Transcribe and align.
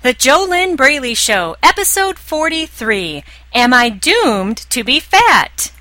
The 0.00 0.14
JoLynn 0.14 0.76
Braley 0.76 1.14
Show, 1.14 1.56
Episode 1.60 2.20
43 2.20 3.24
Am 3.52 3.74
I 3.74 3.88
Doomed 3.88 4.58
to 4.70 4.84
Be 4.84 5.00
Fat? 5.00 5.72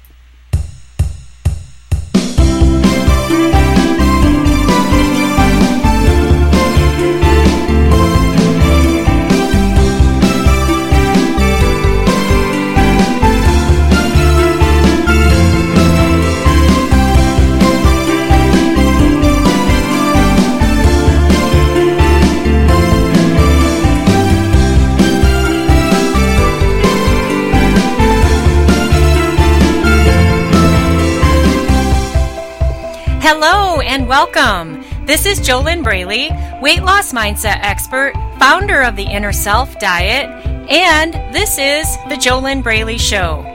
Welcome. 34.18 34.84
This 35.06 35.28
is 35.28 35.40
JoLynn 35.40 35.84
Braley, 35.84 36.32
weight 36.60 36.82
loss 36.82 37.14
mindset 37.14 37.60
expert, 37.62 38.14
founder 38.40 38.82
of 38.82 38.96
the 38.96 39.04
Inner 39.04 39.32
Self 39.32 39.78
Diet, 39.78 40.26
and 40.72 41.14
this 41.36 41.60
is 41.60 41.86
the 42.10 42.16
JoLynn 42.16 42.64
Braley 42.64 42.98
Show. 42.98 43.46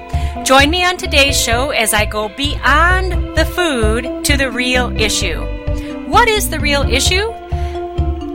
Join 0.45 0.71
me 0.71 0.85
on 0.85 0.99
today's 0.99 1.37
show 1.37 1.71
as 1.71 1.93
I 1.93 2.05
go 2.05 2.29
beyond 2.29 3.37
the 3.37 3.45
food 3.45 4.25
to 4.25 4.37
the 4.37 4.53
real 4.53 4.97
issue. 4.97 5.41
What 6.07 6.29
is 6.29 6.49
the 6.49 6.61
real 6.61 6.83
issue? 6.83 7.33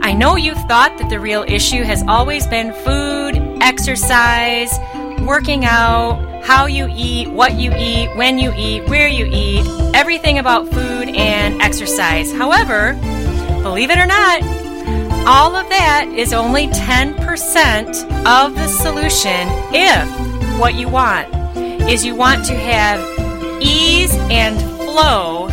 I 0.02 0.12
know 0.12 0.36
you've 0.36 0.60
thought 0.68 0.98
that 0.98 1.08
the 1.08 1.18
real 1.18 1.46
issue 1.48 1.82
has 1.82 2.04
always 2.06 2.46
been 2.46 2.74
food, 2.74 3.38
exercise, 3.62 4.78
working 5.20 5.64
out, 5.64 6.27
how 6.48 6.64
you 6.64 6.88
eat, 6.96 7.30
what 7.30 7.56
you 7.56 7.70
eat, 7.76 8.08
when 8.16 8.38
you 8.38 8.50
eat, 8.56 8.80
where 8.88 9.06
you 9.06 9.28
eat, 9.30 9.62
everything 9.94 10.38
about 10.38 10.66
food 10.66 11.10
and 11.10 11.60
exercise. 11.60 12.32
However, 12.32 12.94
believe 13.62 13.90
it 13.90 13.98
or 13.98 14.06
not, 14.06 14.42
all 15.26 15.54
of 15.54 15.68
that 15.68 16.08
is 16.16 16.32
only 16.32 16.68
10% 16.68 17.18
of 18.24 18.54
the 18.54 18.66
solution 18.66 19.46
if 19.74 20.58
what 20.58 20.74
you 20.74 20.88
want 20.88 21.28
is 21.86 22.02
you 22.02 22.14
want 22.14 22.46
to 22.46 22.54
have 22.54 22.98
ease 23.60 24.14
and 24.30 24.58
flow 24.78 25.48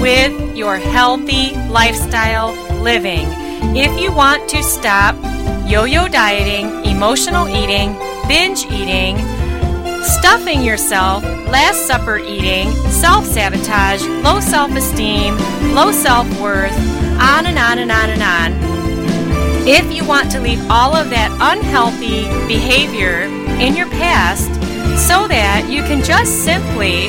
with 0.00 0.56
your 0.56 0.76
healthy 0.76 1.56
lifestyle 1.66 2.52
living. 2.84 3.26
If 3.76 4.00
you 4.00 4.12
want 4.12 4.48
to 4.50 4.62
stop 4.62 5.16
yo 5.66 5.86
yo 5.86 6.06
dieting, 6.06 6.84
emotional 6.84 7.48
eating, 7.48 7.94
binge 8.28 8.64
eating, 8.66 9.16
stuffing 10.06 10.62
yourself, 10.62 11.24
Last 11.24 11.86
Supper 11.86 12.18
eating, 12.18 12.70
self 12.90 13.24
sabotage, 13.24 14.02
low 14.24 14.40
self 14.40 14.70
esteem, 14.72 15.36
low 15.74 15.90
self 15.92 16.26
worth, 16.40 16.76
on 17.20 17.46
and 17.46 17.58
on 17.58 17.78
and 17.78 17.90
on 17.90 18.10
and 18.10 18.22
on. 18.22 19.66
If 19.66 19.92
you 19.92 20.06
want 20.06 20.30
to 20.32 20.40
leave 20.40 20.60
all 20.70 20.94
of 20.94 21.10
that 21.10 21.30
unhealthy 21.40 22.24
behavior 22.46 23.22
in 23.60 23.74
your 23.76 23.88
past 23.90 24.52
so 25.08 25.26
that 25.28 25.66
you 25.68 25.82
can 25.82 26.04
just 26.04 26.44
simply 26.44 27.08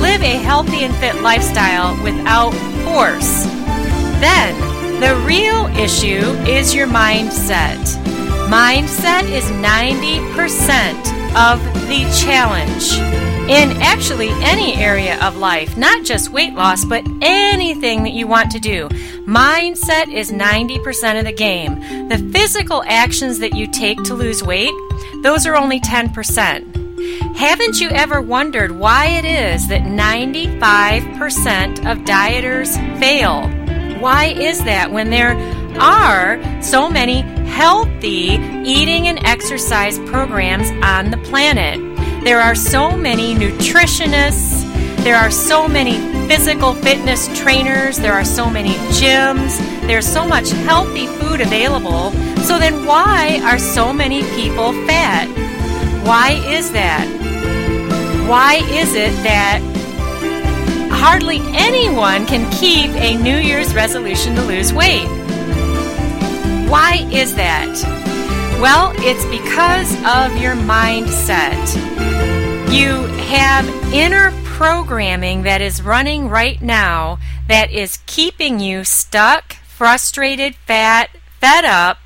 live 0.00 0.22
a 0.22 0.38
healthy 0.42 0.84
and 0.84 0.94
fit 0.96 1.22
lifestyle 1.22 1.94
without 2.02 2.52
force, 2.84 3.44
then 4.20 4.58
the 5.00 5.14
real 5.26 5.66
issue 5.76 6.26
is 6.48 6.74
your 6.74 6.88
mindset. 6.88 7.78
Mindset 8.48 9.24
is 9.30 9.44
90% 9.62 11.11
of 11.36 11.62
the 11.88 12.04
challenge 12.24 12.92
in 13.50 13.72
actually 13.82 14.28
any 14.42 14.76
area 14.76 15.18
of 15.20 15.36
life, 15.36 15.76
not 15.76 16.04
just 16.04 16.30
weight 16.30 16.54
loss, 16.54 16.84
but 16.84 17.04
anything 17.20 18.04
that 18.04 18.12
you 18.12 18.26
want 18.26 18.52
to 18.52 18.60
do. 18.60 18.88
Mindset 19.26 20.12
is 20.12 20.30
90% 20.30 21.18
of 21.18 21.24
the 21.24 21.32
game. 21.32 22.08
The 22.08 22.18
physical 22.32 22.84
actions 22.86 23.40
that 23.40 23.54
you 23.54 23.66
take 23.66 24.02
to 24.04 24.14
lose 24.14 24.42
weight, 24.42 24.72
those 25.22 25.46
are 25.46 25.56
only 25.56 25.80
10%. 25.80 27.36
Haven't 27.36 27.80
you 27.80 27.88
ever 27.90 28.20
wondered 28.20 28.72
why 28.72 29.06
it 29.06 29.24
is 29.24 29.68
that 29.68 29.82
95% 29.82 31.90
of 31.90 32.04
dieters 32.04 32.76
fail? 33.00 33.48
Why 34.00 34.26
is 34.26 34.62
that 34.64 34.92
when 34.92 35.10
there 35.10 35.34
are 35.78 36.38
so 36.62 36.88
many 36.88 37.22
healthy 37.46 38.38
eating 38.64 39.08
and 39.08 39.24
exercise 39.26 39.98
programs 40.00 40.70
on 40.84 41.10
the 41.10 41.18
planet. 41.18 41.78
There 42.24 42.40
are 42.40 42.54
so 42.54 42.96
many 42.96 43.34
nutritionists, 43.34 44.64
there 45.04 45.16
are 45.16 45.30
so 45.30 45.66
many 45.66 45.98
physical 46.28 46.74
fitness 46.74 47.26
trainers, 47.38 47.96
there 47.96 48.12
are 48.12 48.24
so 48.24 48.48
many 48.48 48.74
gyms, 48.94 49.58
there's 49.88 50.06
so 50.06 50.26
much 50.26 50.50
healthy 50.50 51.08
food 51.08 51.40
available. 51.40 52.12
So 52.42 52.58
then, 52.58 52.86
why 52.86 53.40
are 53.44 53.58
so 53.58 53.92
many 53.92 54.22
people 54.34 54.72
fat? 54.86 55.26
Why 56.06 56.40
is 56.46 56.72
that? 56.72 57.06
Why 58.28 58.56
is 58.70 58.94
it 58.94 59.12
that 59.24 59.60
hardly 60.92 61.40
anyone 61.54 62.24
can 62.26 62.50
keep 62.52 62.90
a 62.90 63.16
New 63.16 63.36
Year's 63.36 63.74
resolution 63.74 64.36
to 64.36 64.42
lose 64.42 64.72
weight? 64.72 65.21
Why 66.68 67.08
is 67.12 67.34
that? 67.36 67.68
Well, 68.60 68.92
it's 68.96 69.24
because 69.26 69.92
of 70.04 70.40
your 70.40 70.54
mindset. 70.54 71.74
You 72.72 73.02
have 73.26 73.68
inner 73.92 74.30
programming 74.44 75.42
that 75.42 75.60
is 75.60 75.82
running 75.82 76.28
right 76.28 76.62
now 76.62 77.18
that 77.48 77.70
is 77.70 77.98
keeping 78.06 78.60
you 78.60 78.84
stuck, 78.84 79.54
frustrated, 79.64 80.54
fat, 80.54 81.10
fed 81.40 81.64
up. 81.64 81.98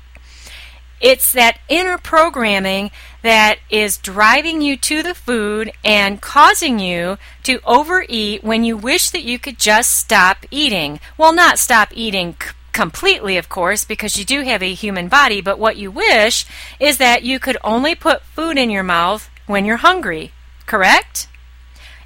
It's 0.99 1.31
that 1.33 1.59
inner 1.69 1.99
programming 1.99 2.89
that 3.21 3.59
is 3.69 3.97
driving 3.97 4.61
you 4.61 4.77
to 4.77 5.03
the 5.03 5.13
food 5.13 5.71
and 5.83 6.21
causing 6.21 6.79
you 6.79 7.17
to 7.43 7.59
overeat 7.65 8.43
when 8.43 8.63
you 8.63 8.75
wish 8.75 9.09
that 9.11 9.23
you 9.23 9.37
could 9.37 9.59
just 9.59 9.91
stop 9.91 10.45
eating. 10.49 10.99
Well, 11.17 11.33
not 11.33 11.59
stop 11.59 11.89
eating 11.93 12.35
completely, 12.77 13.37
of 13.37 13.49
course, 13.49 13.83
because 13.83 14.19
you 14.19 14.23
do 14.23 14.43
have 14.43 14.61
a 14.61 14.71
human 14.71 15.07
body, 15.07 15.41
but 15.41 15.57
what 15.57 15.77
you 15.77 15.89
wish 15.89 16.45
is 16.79 16.99
that 16.99 17.23
you 17.23 17.39
could 17.39 17.57
only 17.63 17.95
put 17.95 18.21
food 18.21 18.55
in 18.55 18.69
your 18.69 18.83
mouth 18.83 19.31
when 19.47 19.65
you're 19.65 19.77
hungry, 19.77 20.31
correct? 20.67 21.27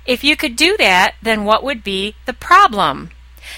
If 0.05 0.23
you 0.23 0.37
could 0.37 0.55
do 0.55 0.77
that, 0.77 1.15
then 1.21 1.43
what 1.43 1.61
would 1.65 1.83
be 1.83 2.15
the 2.25 2.31
problem? 2.31 3.09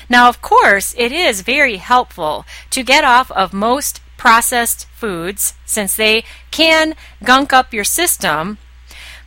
Now, 0.10 0.28
of 0.28 0.42
course, 0.42 0.96
it 0.98 1.12
is 1.12 1.42
very 1.42 1.78
helpful 1.78 2.48
to 2.72 2.82
get 2.82 3.04
off 3.04 3.30
of 3.30 3.54
most 3.54 4.02
processed 4.18 4.88
foods 4.96 5.54
since 5.68 5.96
they 5.96 6.24
can 6.50 6.96
gunk 7.24 7.54
up 7.54 7.76
your 7.76 7.84
system. 7.84 8.58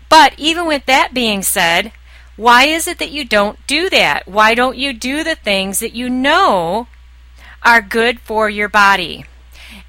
But 0.09 0.35
even 0.37 0.67
with 0.67 0.87
that 0.87 1.15
being 1.15 1.45
said, 1.45 1.93
why 2.35 2.65
is 2.65 2.89
it 2.89 2.99
that 2.99 3.13
you 3.13 3.25
don't 3.25 3.65
do 3.69 3.89
that? 3.91 4.27
Why 4.27 4.57
don't 4.57 4.77
you 4.77 4.93
do 4.93 5.23
the 5.23 5.37
things 5.37 5.79
that 5.79 5.95
you 5.95 6.11
know 6.11 6.89
are 7.66 7.82
good 7.82 8.21
for 8.21 8.49
your 8.49 8.69
body. 8.69 9.25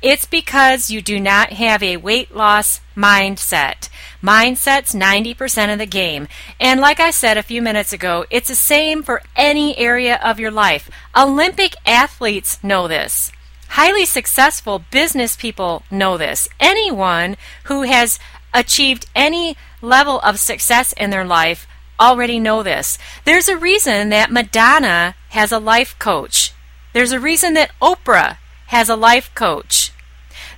It's 0.01 0.25
because 0.25 0.89
you 0.89 0.99
do 0.99 1.19
not 1.19 1.53
have 1.53 1.83
a 1.83 1.97
weight 1.97 2.35
loss 2.35 2.81
mindset. 2.95 3.89
Mindset's 4.21 4.95
90% 4.95 5.71
of 5.71 5.77
the 5.77 5.85
game. 5.85 6.27
And 6.59 6.81
like 6.81 6.99
I 6.99 7.11
said 7.11 7.37
a 7.37 7.43
few 7.43 7.61
minutes 7.61 7.93
ago, 7.93 8.25
it's 8.31 8.49
the 8.49 8.55
same 8.55 9.03
for 9.03 9.21
any 9.35 9.77
area 9.77 10.19
of 10.23 10.39
your 10.39 10.49
life. 10.49 10.89
Olympic 11.15 11.75
athletes 11.85 12.63
know 12.63 12.87
this. 12.87 13.31
Highly 13.69 14.05
successful 14.05 14.83
business 14.91 15.35
people 15.35 15.83
know 15.91 16.17
this. 16.17 16.47
Anyone 16.59 17.37
who 17.65 17.83
has 17.83 18.17
achieved 18.55 19.05
any 19.15 19.55
level 19.83 20.19
of 20.21 20.39
success 20.39 20.93
in 20.93 21.11
their 21.11 21.25
life 21.25 21.67
already 21.99 22.39
know 22.39 22.63
this. 22.63 22.97
There's 23.23 23.47
a 23.47 23.57
reason 23.57 24.09
that 24.09 24.31
Madonna 24.31 25.15
has 25.29 25.51
a 25.51 25.59
life 25.59 25.97
coach. 25.99 26.46
There's 26.93 27.11
a 27.11 27.19
reason 27.19 27.53
that 27.53 27.71
Oprah 27.81 28.37
has 28.67 28.89
a 28.89 28.95
life 28.95 29.33
coach. 29.35 29.91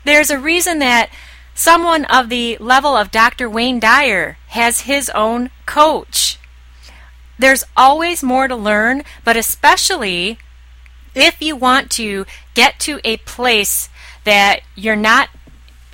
There's 0.04 0.30
a 0.30 0.40
reason 0.40 0.80
that 0.80 1.10
someone 1.54 2.06
of 2.06 2.30
the 2.30 2.58
level 2.60 2.96
of 2.96 3.12
Dr. 3.12 3.50
Wayne 3.50 3.80
Dyer 3.80 4.38
has 4.48 4.82
his 4.82 5.10
own 5.10 5.50
coach. 5.66 6.40
There's 7.38 7.64
always 7.76 8.24
more 8.24 8.48
to 8.48 8.56
learn, 8.56 9.04
but 9.24 9.38
especially 9.38 10.40
if 11.16 11.42
you 11.42 11.56
want 11.56 11.90
to 11.92 12.26
get 12.54 12.80
to 12.82 13.00
a 13.04 13.18
place 13.18 13.90
that 14.24 14.62
you're 14.76 14.96
not 14.96 15.30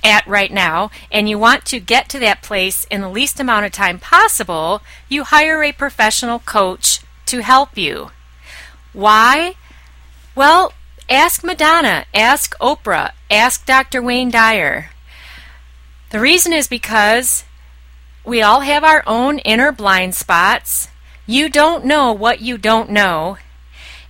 at 0.02 0.26
right 0.26 0.52
now 0.52 0.90
and 1.10 1.28
you 1.28 1.38
want 1.38 1.64
to 1.66 1.80
get 1.80 2.08
to 2.08 2.18
that 2.20 2.42
place 2.42 2.84
in 2.90 3.00
the 3.00 3.08
least 3.08 3.40
amount 3.40 3.66
of 3.66 3.72
time 3.72 3.98
possible, 3.98 4.82
you 5.08 5.24
hire 5.24 5.62
a 5.62 5.72
professional 5.72 6.38
coach 6.38 7.00
to 7.26 7.42
help 7.42 7.76
you. 7.76 8.10
Why? 8.92 9.54
Well, 10.36 10.74
ask 11.08 11.42
Madonna, 11.42 12.04
ask 12.12 12.54
Oprah, 12.58 13.12
ask 13.30 13.64
Dr. 13.64 14.02
Wayne 14.02 14.30
Dyer. 14.30 14.90
The 16.10 16.20
reason 16.20 16.52
is 16.52 16.68
because 16.68 17.44
we 18.22 18.42
all 18.42 18.60
have 18.60 18.84
our 18.84 19.02
own 19.06 19.38
inner 19.38 19.72
blind 19.72 20.14
spots. 20.14 20.88
You 21.26 21.48
don't 21.48 21.86
know 21.86 22.12
what 22.12 22.42
you 22.42 22.58
don't 22.58 22.90
know. 22.90 23.38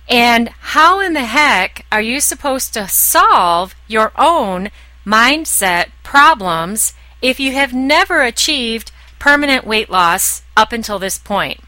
And 0.09 0.49
how 0.59 0.99
in 0.99 1.13
the 1.13 1.23
heck 1.23 1.85
are 1.93 2.01
you 2.01 2.19
supposed 2.19 2.73
to 2.73 2.89
solve 2.89 3.73
your 3.87 4.11
own 4.17 4.69
mindset 5.05 5.91
problems 6.03 6.93
if 7.21 7.39
you 7.39 7.53
have 7.53 7.73
never 7.73 8.21
achieved 8.21 8.91
permanent 9.17 9.65
weight 9.65 9.89
loss 9.89 10.41
up 10.57 10.73
until 10.73 10.99
this 10.99 11.17
point? 11.17 11.61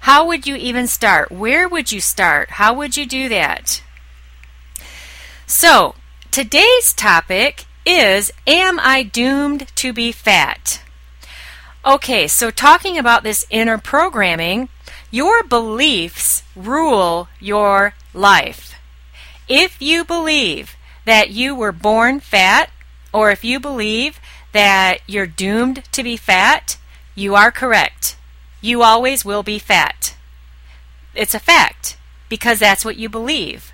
How 0.00 0.26
would 0.26 0.46
you 0.46 0.56
even 0.56 0.86
start? 0.86 1.30
Where 1.30 1.68
would 1.68 1.92
you 1.92 2.00
start? 2.00 2.50
How 2.52 2.72
would 2.74 2.96
you 2.96 3.06
do 3.06 3.28
that? 3.28 3.82
So, 5.46 5.94
today's 6.30 6.92
topic 6.92 7.64
is 7.86 8.30
Am 8.46 8.78
I 8.80 9.02
doomed 9.02 9.68
to 9.76 9.92
be 9.92 10.12
fat? 10.12 10.82
Okay, 11.86 12.26
so 12.28 12.50
talking 12.50 12.98
about 12.98 13.22
this 13.22 13.46
inner 13.48 13.78
programming, 13.78 14.68
your 15.10 15.42
beliefs 15.42 16.42
rule 16.54 17.28
your 17.40 17.94
life. 18.12 18.74
If 19.48 19.80
you 19.80 20.04
believe 20.04 20.76
that 21.06 21.30
you 21.30 21.54
were 21.54 21.72
born 21.72 22.20
fat, 22.20 22.68
or 23.10 23.30
if 23.30 23.42
you 23.42 23.58
believe 23.58 24.20
that 24.52 24.98
you're 25.06 25.26
doomed 25.26 25.84
to 25.92 26.02
be 26.02 26.18
fat, 26.18 26.76
you 27.14 27.34
are 27.34 27.50
correct. 27.50 28.17
You 28.60 28.82
always 28.82 29.24
will 29.24 29.42
be 29.42 29.58
fat. 29.58 30.16
It's 31.14 31.34
a 31.34 31.40
fact 31.40 31.96
because 32.28 32.58
that's 32.58 32.84
what 32.84 32.96
you 32.96 33.08
believe. 33.08 33.72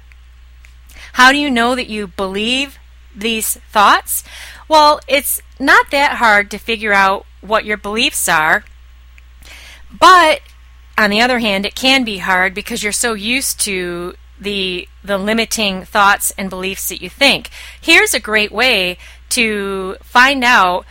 How 1.14 1.32
do 1.32 1.38
you 1.38 1.50
know 1.50 1.74
that 1.74 1.88
you 1.88 2.06
believe 2.06 2.78
these 3.14 3.56
thoughts? 3.70 4.24
Well, 4.68 5.00
it's 5.06 5.40
not 5.58 5.90
that 5.90 6.16
hard 6.16 6.50
to 6.50 6.58
figure 6.58 6.92
out 6.92 7.26
what 7.40 7.64
your 7.64 7.76
beliefs 7.76 8.28
are, 8.28 8.64
but 9.96 10.40
on 10.96 11.10
the 11.10 11.20
other 11.20 11.38
hand, 11.38 11.66
it 11.66 11.74
can 11.74 12.04
be 12.04 12.18
hard 12.18 12.54
because 12.54 12.82
you're 12.82 12.92
so 12.92 13.14
used 13.14 13.60
to 13.60 14.14
the 14.40 14.88
the 15.02 15.18
limiting 15.18 15.84
thoughts 15.84 16.32
and 16.36 16.50
beliefs 16.50 16.88
that 16.88 17.00
you 17.02 17.08
think. 17.08 17.50
Here's 17.80 18.14
a 18.14 18.20
great 18.20 18.50
way 18.50 18.98
to 19.30 19.96
find 20.02 20.42
out 20.42 20.84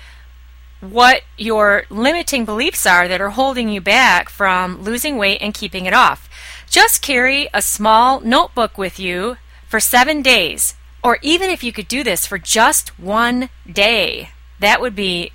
what 0.91 1.21
your 1.37 1.83
limiting 1.89 2.43
beliefs 2.43 2.85
are 2.85 3.07
that 3.07 3.21
are 3.21 3.29
holding 3.29 3.69
you 3.69 3.79
back 3.79 4.29
from 4.29 4.81
losing 4.83 5.17
weight 5.17 5.41
and 5.41 5.53
keeping 5.53 5.85
it 5.85 5.93
off. 5.93 6.29
Just 6.69 7.01
carry 7.01 7.47
a 7.53 7.61
small 7.61 8.19
notebook 8.19 8.77
with 8.77 8.99
you 8.99 9.37
for 9.67 9.79
seven 9.79 10.21
days, 10.21 10.75
or 11.03 11.19
even 11.21 11.49
if 11.49 11.63
you 11.63 11.71
could 11.71 11.87
do 11.87 12.03
this 12.03 12.25
for 12.25 12.37
just 12.37 12.99
one 12.99 13.49
day, 13.71 14.29
that 14.59 14.81
would 14.81 14.95
be 14.95 15.31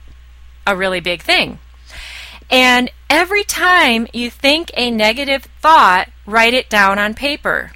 a 0.67 0.77
really 0.77 1.01
big 1.01 1.23
thing. 1.23 1.59
And 2.51 2.91
every 3.09 3.45
time 3.45 4.07
you 4.13 4.31
think 4.31 4.71
a 4.75 4.91
negative 4.91 5.49
thought, 5.61 6.09
write 6.27 6.55
it 6.55 6.69
down 6.69 6.99
on 6.99 7.15
paper. 7.15 7.73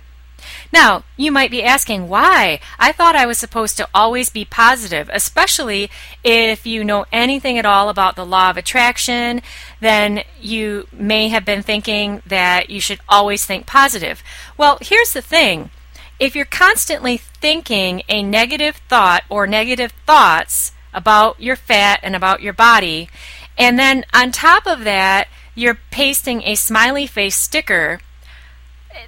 Now, 0.72 1.04
you 1.18 1.30
might 1.30 1.50
be 1.50 1.62
asking 1.62 2.08
why. 2.08 2.58
I 2.78 2.92
thought 2.92 3.14
I 3.14 3.26
was 3.26 3.38
supposed 3.38 3.76
to 3.76 3.88
always 3.94 4.30
be 4.30 4.46
positive, 4.46 5.10
especially 5.12 5.90
if 6.24 6.66
you 6.66 6.82
know 6.82 7.04
anything 7.12 7.58
at 7.58 7.66
all 7.66 7.90
about 7.90 8.16
the 8.16 8.24
law 8.24 8.48
of 8.48 8.56
attraction, 8.56 9.42
then 9.80 10.22
you 10.40 10.88
may 10.90 11.28
have 11.28 11.44
been 11.44 11.62
thinking 11.62 12.22
that 12.26 12.70
you 12.70 12.80
should 12.80 13.00
always 13.06 13.44
think 13.44 13.66
positive. 13.66 14.22
Well, 14.56 14.78
here's 14.80 15.12
the 15.12 15.20
thing. 15.20 15.70
If 16.18 16.34
you're 16.34 16.46
constantly 16.46 17.18
thinking 17.18 18.02
a 18.08 18.22
negative 18.22 18.76
thought 18.88 19.24
or 19.28 19.46
negative 19.46 19.92
thoughts 20.06 20.72
about 20.94 21.40
your 21.40 21.56
fat 21.56 22.00
and 22.02 22.16
about 22.16 22.40
your 22.40 22.52
body, 22.54 23.10
and 23.58 23.78
then 23.78 24.04
on 24.14 24.32
top 24.32 24.66
of 24.66 24.84
that, 24.84 25.28
you're 25.54 25.78
pasting 25.90 26.42
a 26.44 26.54
smiley 26.54 27.06
face 27.06 27.36
sticker, 27.36 28.00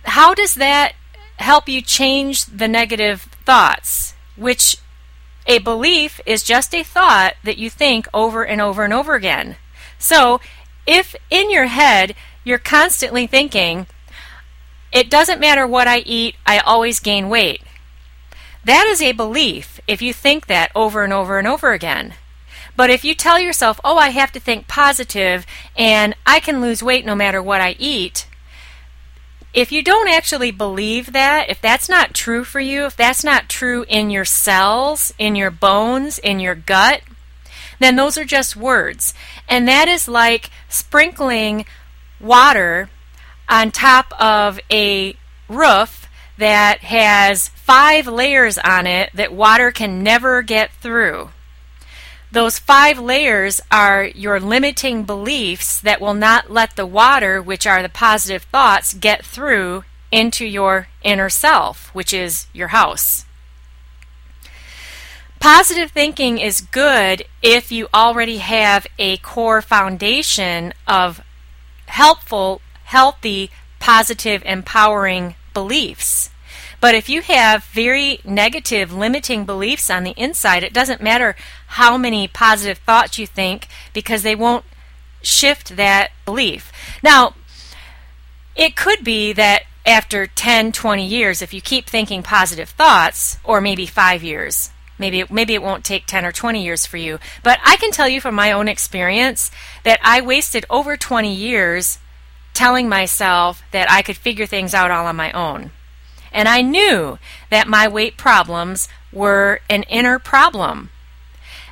how 0.05 0.35
does 0.35 0.57
that 0.57 0.95
help 1.37 1.69
you 1.69 1.83
change 1.83 2.47
the 2.47 2.69
negative 2.69 3.23
thoughts, 3.45 4.15
which 4.37 4.77
a 5.47 5.59
belief 5.59 6.21
is 6.25 6.43
just 6.43 6.75
a 6.75 6.83
thought 6.83 7.35
that 7.45 7.59
you 7.59 7.69
think 7.69 8.09
over 8.15 8.45
and 8.45 8.61
over 8.61 8.85
and 8.85 8.93
over 8.93 9.15
again. 9.15 9.57
So, 9.99 10.41
if 10.87 11.15
in 11.31 11.51
your 11.51 11.67
head 11.67 12.15
you're 12.45 12.59
constantly 12.59 13.27
thinking, 13.27 13.87
it 14.93 15.11
doesn't 15.11 15.41
matter 15.41 15.67
what 15.67 15.89
I 15.89 15.99
eat, 15.99 16.37
I 16.47 16.59
always 16.59 17.01
gain 17.01 17.29
weight. 17.29 17.63
That 18.65 18.87
is 18.87 19.03
a 19.03 19.13
belief 19.13 19.81
if 19.87 20.01
you 20.01 20.13
think 20.13 20.47
that 20.47 20.71
over 20.75 21.05
and 21.05 21.13
over 21.13 21.39
and 21.39 21.47
over 21.47 21.73
again. 21.73 22.15
But 22.77 22.91
if 22.91 23.05
you 23.05 23.15
tell 23.15 23.39
yourself, 23.39 23.79
oh, 23.85 23.99
I 23.99 24.11
have 24.11 24.33
to 24.33 24.41
think 24.41 24.67
positive 24.67 25.47
and 25.77 26.15
I 26.27 26.41
can 26.41 26.61
lose 26.61 26.83
weight 26.83 27.05
no 27.05 27.15
matter 27.15 27.43
what 27.43 27.61
I 27.61 27.77
eat, 27.79 28.27
if 29.55 29.71
you 29.71 29.83
don't 29.83 30.09
actually 30.09 30.51
believe 30.51 31.13
that, 31.13 31.49
if 31.49 31.61
that's 31.61 31.89
not 31.89 32.13
true 32.13 32.43
for 32.43 32.59
you, 32.59 32.87
if 32.87 32.97
that's 32.97 33.23
not 33.23 33.49
true 33.49 33.85
in 33.89 34.11
your 34.11 34.25
cells, 34.25 35.15
in 35.17 35.37
your 35.37 35.53
bones, 35.53 36.19
in 36.19 36.41
your 36.41 36.57
gut, 36.57 37.03
then 37.79 37.95
those 37.95 38.19
are 38.19 38.25
just 38.25 38.57
words. 38.57 39.15
And 39.49 39.69
that 39.69 39.87
is 39.89 40.09
like 40.09 40.51
sprinkling 40.69 41.67
water 42.21 42.91
on 43.49 43.71
top 43.71 44.13
of 44.21 44.59
a 44.73 45.17
roof 45.49 46.09
that 46.37 46.81
has 46.81 47.49
five 47.49 48.09
layers 48.09 48.59
on 48.59 48.89
it 48.89 49.11
that 49.15 49.33
water 49.33 49.71
can 49.71 50.03
never 50.03 50.43
get 50.43 50.73
through. 50.81 51.31
Those 52.33 52.59
five 52.59 52.99
layers 52.99 53.61
are 53.71 54.05
your 54.05 54.41
limiting 54.41 55.05
beliefs 55.05 55.81
that 55.81 56.01
will 56.01 56.15
not 56.15 56.51
let 56.51 56.75
the 56.75 56.87
water, 56.87 57.41
which 57.41 57.67
are 57.67 57.83
the 57.83 57.89
positive 57.89 58.43
thoughts, 58.45 58.93
get 58.95 59.25
through 59.25 59.85
into 60.11 60.45
your 60.45 60.89
inner 61.03 61.29
self, 61.29 61.95
which 61.95 62.13
is 62.13 62.47
your 62.53 62.69
house. 62.69 63.25
Positive 65.39 65.91
thinking 65.91 66.39
is 66.39 66.61
good 66.61 67.25
if 67.43 67.71
you 67.71 67.89
already 67.93 68.39
have 68.39 68.87
a 68.99 69.19
core 69.19 69.61
foundation 69.61 70.73
of 70.89 71.21
helpful, 71.87 72.63
healthy, 72.85 73.51
positive, 73.79 74.43
empowering 74.47 75.35
beliefs. 75.53 76.31
But 76.85 76.95
if 76.95 77.09
you 77.09 77.23
have 77.23 77.65
very 77.65 78.21
negative, 78.27 78.93
limiting 78.93 79.47
beliefs 79.47 79.89
on 79.89 80.05
the 80.05 80.13
inside, 80.19 80.63
it 80.63 80.75
doesn't 80.75 81.01
matter 81.01 81.35
how 81.69 81.97
many 81.97 82.29
positive 82.29 82.77
thoughts 82.77 83.19
you 83.19 83.27
think 83.27 83.69
because 83.95 84.23
they 84.23 84.35
won't 84.35 84.67
shift 85.23 85.77
that 85.77 86.11
belief. 86.27 86.71
Now, 87.03 87.37
it 88.55 88.77
could 88.77 89.03
be 89.03 89.33
that 89.33 89.63
after 89.87 90.27
10, 90.27 90.73
20 90.73 91.07
years, 91.07 91.41
if 91.41 91.55
you 91.55 91.63
keep 91.63 91.87
thinking 91.87 92.23
positive 92.23 92.69
thoughts, 92.69 93.39
or 93.45 93.63
maybe 93.63 93.87
five 93.87 94.23
years, 94.23 94.71
maybe 94.99 95.25
maybe 95.31 95.55
it 95.55 95.63
won't 95.63 95.87
take 95.87 96.05
10 96.05 96.27
or 96.27 96.33
20 96.33 96.63
years 96.63 96.85
for 96.87 96.99
you 96.99 97.19
but 97.43 97.59
i 97.65 97.75
can 97.77 97.91
tell 97.91 98.09
you 98.09 98.21
from 98.21 98.33
my 98.33 98.53
own 98.53 98.69
experience 98.69 99.51
that 99.83 99.99
i 100.05 100.21
wasted 100.21 100.65
over 100.71 100.97
20 100.97 101.35
years 101.35 101.99
telling 102.53 102.89
myself 102.89 103.61
that 103.73 103.91
i 103.91 104.03
could 104.03 104.17
figure 104.17 104.47
things 104.47 104.73
out 104.73 104.93
all 104.93 105.07
on 105.07 105.17
my 105.17 105.33
own 105.33 105.73
and 106.35 106.49
I 106.49 106.61
knew 106.61 107.19
that 107.49 107.69
my 107.69 107.89
weight 107.89 108.19
problems 108.19 108.89
were 109.13 109.61
an 109.71 109.85
inner 109.85 110.19
problem. 110.19 110.91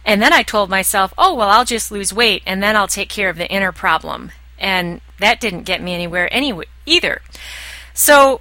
And 0.05 0.23
then 0.23 0.33
I 0.33 0.43
told 0.43 0.71
myself, 0.71 1.13
oh, 1.19 1.35
well, 1.35 1.51
I'll 1.51 1.65
just 1.65 1.93
lose 1.93 2.15
weight 2.15 2.43
and 2.47 2.63
then 2.63 2.77
I'll 2.77 2.89
take 2.89 3.09
care 3.09 3.29
of 3.29 3.37
the 3.37 3.51
inner 3.51 3.73
problem. 3.73 4.31
And 4.59 5.01
that 5.19 5.41
didn't 5.41 5.65
get 5.65 5.83
me 5.83 5.93
anywhere 5.93 6.33
anyway, 6.33 6.67
either. 6.87 7.21
So 7.93 8.41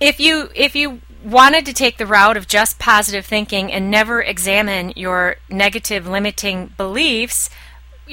if 0.00 0.18
you 0.18 0.50
if 0.54 0.74
you 0.74 1.00
wanted 1.24 1.66
to 1.66 1.72
take 1.72 1.98
the 1.98 2.06
route 2.06 2.36
of 2.36 2.46
just 2.46 2.78
positive 2.78 3.26
thinking 3.26 3.72
and 3.72 3.90
never 3.90 4.22
examine 4.22 4.92
your 4.96 5.36
negative 5.48 6.06
limiting 6.06 6.72
beliefs, 6.76 7.50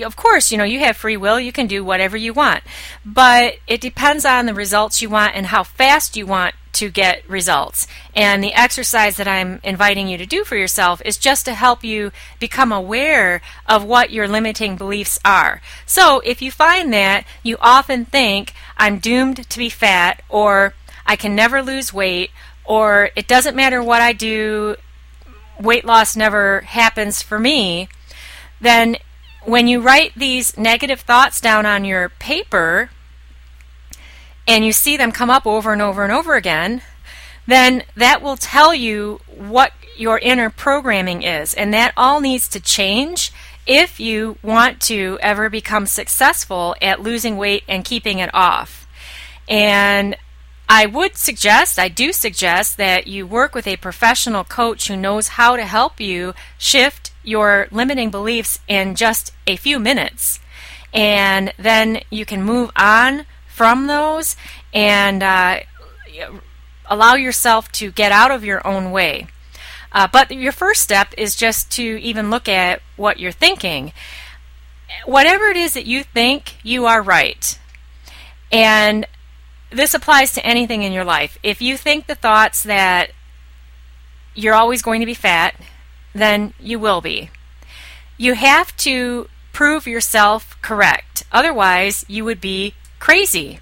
of 0.02 0.16
course, 0.16 0.52
you 0.52 0.58
know, 0.58 0.64
you 0.64 0.80
have 0.80 0.98
free 0.98 1.18
will, 1.18 1.40
you 1.40 1.52
can 1.52 1.68
do 1.68 1.84
whatever 1.84 2.18
you 2.18 2.34
want. 2.34 2.64
But 3.06 3.56
it 3.68 3.82
depends 3.82 4.26
on 4.26 4.46
the 4.46 4.54
results 4.54 5.02
you 5.02 5.10
want 5.10 5.36
and 5.36 5.48
how 5.48 5.64
fast 5.64 6.18
you 6.18 6.26
want 6.26 6.56
to 6.74 6.90
get 6.90 7.28
results. 7.30 7.88
And 8.16 8.44
the 8.44 8.54
exercise 8.54 9.18
that 9.18 9.28
I'm 9.28 9.60
inviting 9.64 10.08
you 10.08 10.18
to 10.18 10.26
do 10.26 10.44
for 10.44 10.56
yourself 10.56 11.02
is 11.06 11.18
just 11.18 11.46
to 11.46 11.54
help 11.54 11.84
you 11.84 12.12
become 12.40 12.72
aware 12.72 13.42
of 13.68 13.84
what 13.84 14.10
your 14.10 14.28
limiting 14.28 14.76
beliefs 14.76 15.20
are. 15.24 15.62
So 15.86 16.20
if 16.22 16.42
you 16.42 16.50
find 16.50 16.92
that 16.92 17.26
you 17.44 17.58
often 17.62 18.06
think, 18.06 18.54
I'm 18.76 18.98
doomed 18.98 19.48
to 19.48 19.58
be 19.60 19.70
fat, 19.70 20.24
or 20.30 20.74
I 21.06 21.16
can 21.16 21.36
never 21.36 21.62
lose 21.62 21.94
weight, 21.94 22.32
or 22.66 23.12
it 23.16 23.28
doesn't 23.28 23.56
matter 23.56 23.84
what 23.84 24.02
I 24.02 24.14
do, 24.14 24.76
weight 25.60 25.86
loss 25.86 26.16
never 26.16 26.62
happens 26.62 27.22
for 27.22 27.38
me, 27.38 27.88
then 28.60 28.98
when 29.46 29.68
you 29.68 29.82
write 29.82 30.14
these 30.16 30.58
negative 30.58 31.02
thoughts 31.02 31.42
down 31.42 31.66
on 31.66 31.86
your 31.86 32.10
paper 32.10 32.90
and 34.48 34.66
you 34.66 34.72
see 34.72 34.98
them 34.98 35.12
come 35.12 35.30
up 35.30 35.46
over 35.46 35.74
and 35.74 35.82
over 35.82 36.04
and 36.04 36.12
over 36.12 36.36
again, 36.36 36.82
then 37.48 37.84
that 37.96 38.22
will 38.22 38.38
tell 38.38 38.74
you 38.74 39.20
what 39.28 39.72
your 39.98 40.18
inner 40.20 40.50
programming 40.50 41.24
is. 41.24 41.54
And 41.54 41.74
that 41.74 41.94
all 41.96 42.20
needs 42.20 42.48
to 42.50 42.60
change 42.60 43.32
if 43.66 44.00
you 44.00 44.38
want 44.42 44.82
to 44.82 45.18
ever 45.22 45.50
become 45.50 45.86
successful 45.86 46.76
at 46.82 47.02
losing 47.02 47.38
weight 47.38 47.64
and 47.68 47.86
keeping 47.86 48.20
it 48.20 48.34
off. 48.34 48.88
And 49.48 50.16
I 50.68 50.86
would 50.86 51.18
suggest, 51.18 51.78
I 51.78 51.90
do 51.90 52.14
suggest, 52.14 52.78
that 52.78 53.08
you 53.08 53.28
work 53.28 53.54
with 53.54 53.68
a 53.68 53.78
professional 53.78 54.44
coach 54.44 54.88
who 54.88 54.96
knows 54.96 55.30
how 55.30 55.56
to 55.56 55.66
help 55.66 56.00
you 56.00 56.34
shift 56.58 57.03
your 57.24 57.68
limiting 57.72 58.12
beliefs 58.12 58.60
in 58.68 58.96
just 58.96 59.34
a 59.48 59.56
few 59.56 59.80
minutes. 59.80 60.40
And 60.94 61.54
then 61.58 62.02
you 62.10 62.26
can 62.26 62.44
move 62.44 62.72
on 62.76 63.26
from 63.48 63.88
those 63.88 64.36
and 64.74 65.24
uh, 65.24 65.60
allow 66.86 67.16
yourself 67.16 67.72
to 67.74 67.92
get 67.92 68.12
out 68.12 68.32
of 68.32 68.44
your 68.44 68.66
own 68.66 68.92
way. 68.92 69.28
Uh, 69.92 70.08
but 70.12 70.32
your 70.32 70.52
first 70.52 70.82
step 70.82 71.14
is 71.18 71.36
just 71.36 71.72
to 71.72 71.84
even 72.02 72.30
look 72.30 72.50
at 72.50 72.82
what 72.96 73.20
you're 73.20 73.32
thinking. 73.32 73.94
Whatever 75.06 75.46
it 75.46 75.58
is 75.58 75.74
that 75.74 75.86
you 75.86 76.04
think, 76.04 76.56
you 76.64 76.86
are 76.86 77.02
right. 77.02 77.60
And 78.52 79.08
this 79.72 79.94
applies 79.94 80.34
to 80.34 80.46
anything 80.46 80.84
in 80.84 80.94
your 80.94 81.04
life. 81.04 81.38
If 81.44 81.62
you 81.62 81.78
think 81.78 82.08
the 82.08 82.16
thoughts 82.16 82.64
that 82.64 83.12
you're 84.36 84.54
always 84.54 84.82
going 84.82 85.00
to 85.00 85.06
be 85.06 85.14
fat, 85.14 85.56
then 86.14 86.54
you 86.60 86.80
will 86.80 87.02
be. 87.02 87.30
You 88.18 88.34
have 88.34 88.76
to 88.78 89.28
prove 89.52 89.88
yourself 89.88 90.58
correct. 90.62 91.24
Otherwise, 91.32 92.06
you 92.08 92.26
would 92.26 92.42
be 92.42 92.74
crazy 93.00 93.60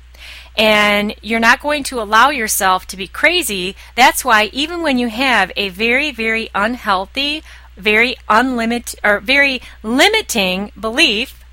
and 0.58 1.16
you're 1.22 1.40
not 1.40 1.62
going 1.62 1.84
to 1.84 2.02
allow 2.02 2.30
yourself 2.30 2.86
to 2.88 2.98
be 2.98 3.08
crazy. 3.08 3.76
That's 3.96 4.26
why 4.26 4.50
even 4.54 4.82
when 4.82 4.98
you 4.98 5.08
have 5.08 5.52
a 5.56 5.70
very, 5.70 6.12
very 6.12 6.50
unhealthy, 6.54 7.44
very 7.78 8.16
unlimited 8.28 9.00
or 9.04 9.20
very 9.20 9.62
limiting 9.82 10.72
belief, 10.80 11.44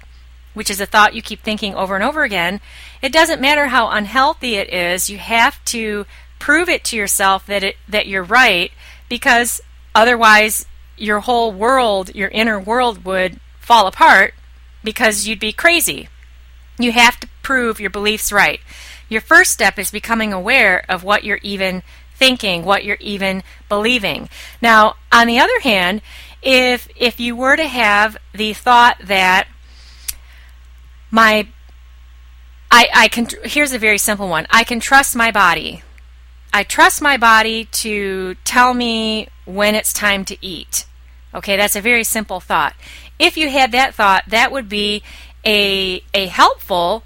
which 0.54 0.70
is 0.70 0.80
a 0.80 0.86
thought 0.86 1.14
you 1.14 1.22
keep 1.22 1.42
thinking 1.42 1.74
over 1.74 1.94
and 1.94 2.04
over 2.04 2.24
again, 2.24 2.60
it 3.00 3.12
doesn't 3.12 3.40
matter 3.40 3.68
how 3.68 3.88
unhealthy 3.88 4.56
it 4.56 4.72
is, 4.72 5.08
you 5.08 5.18
have 5.18 5.64
to 5.66 6.04
prove 6.38 6.68
it 6.68 6.84
to 6.84 6.96
yourself 6.96 7.46
that 7.46 7.62
it 7.64 7.76
that 7.88 8.06
you're 8.06 8.22
right 8.22 8.70
because 9.08 9.60
otherwise 9.94 10.66
your 11.00 11.20
whole 11.20 11.52
world, 11.52 12.14
your 12.14 12.28
inner 12.28 12.58
world 12.58 13.04
would 13.04 13.40
fall 13.60 13.86
apart 13.86 14.34
because 14.82 15.26
you'd 15.26 15.40
be 15.40 15.52
crazy. 15.52 16.08
You 16.78 16.92
have 16.92 17.18
to 17.20 17.28
prove 17.42 17.80
your 17.80 17.90
beliefs 17.90 18.32
right. 18.32 18.60
Your 19.08 19.20
first 19.20 19.52
step 19.52 19.78
is 19.78 19.90
becoming 19.90 20.32
aware 20.32 20.84
of 20.88 21.04
what 21.04 21.24
you're 21.24 21.40
even 21.42 21.82
thinking, 22.14 22.64
what 22.64 22.84
you're 22.84 22.98
even 23.00 23.42
believing. 23.68 24.28
Now, 24.60 24.96
on 25.10 25.26
the 25.26 25.38
other 25.38 25.60
hand, 25.60 26.02
if 26.42 26.88
if 26.96 27.18
you 27.18 27.34
were 27.34 27.56
to 27.56 27.66
have 27.66 28.16
the 28.32 28.52
thought 28.52 28.98
that 29.04 29.48
my 31.10 31.48
I, 32.70 32.88
I 32.94 33.08
can 33.08 33.26
here's 33.44 33.72
a 33.72 33.78
very 33.78 33.98
simple 33.98 34.28
one. 34.28 34.46
I 34.50 34.64
can 34.64 34.80
trust 34.80 35.16
my 35.16 35.30
body. 35.30 35.82
I 36.52 36.62
trust 36.62 37.02
my 37.02 37.16
body 37.16 37.66
to 37.66 38.34
tell 38.44 38.74
me 38.74 39.28
when 39.44 39.74
it's 39.74 39.92
time 39.92 40.24
to 40.26 40.36
eat. 40.44 40.86
Okay, 41.34 41.56
that's 41.56 41.76
a 41.76 41.80
very 41.80 42.04
simple 42.04 42.40
thought. 42.40 42.74
If 43.18 43.36
you 43.36 43.50
had 43.50 43.72
that 43.72 43.94
thought, 43.94 44.24
that 44.28 44.50
would 44.52 44.68
be 44.68 45.02
a 45.44 46.02
a 46.14 46.26
helpful 46.26 47.04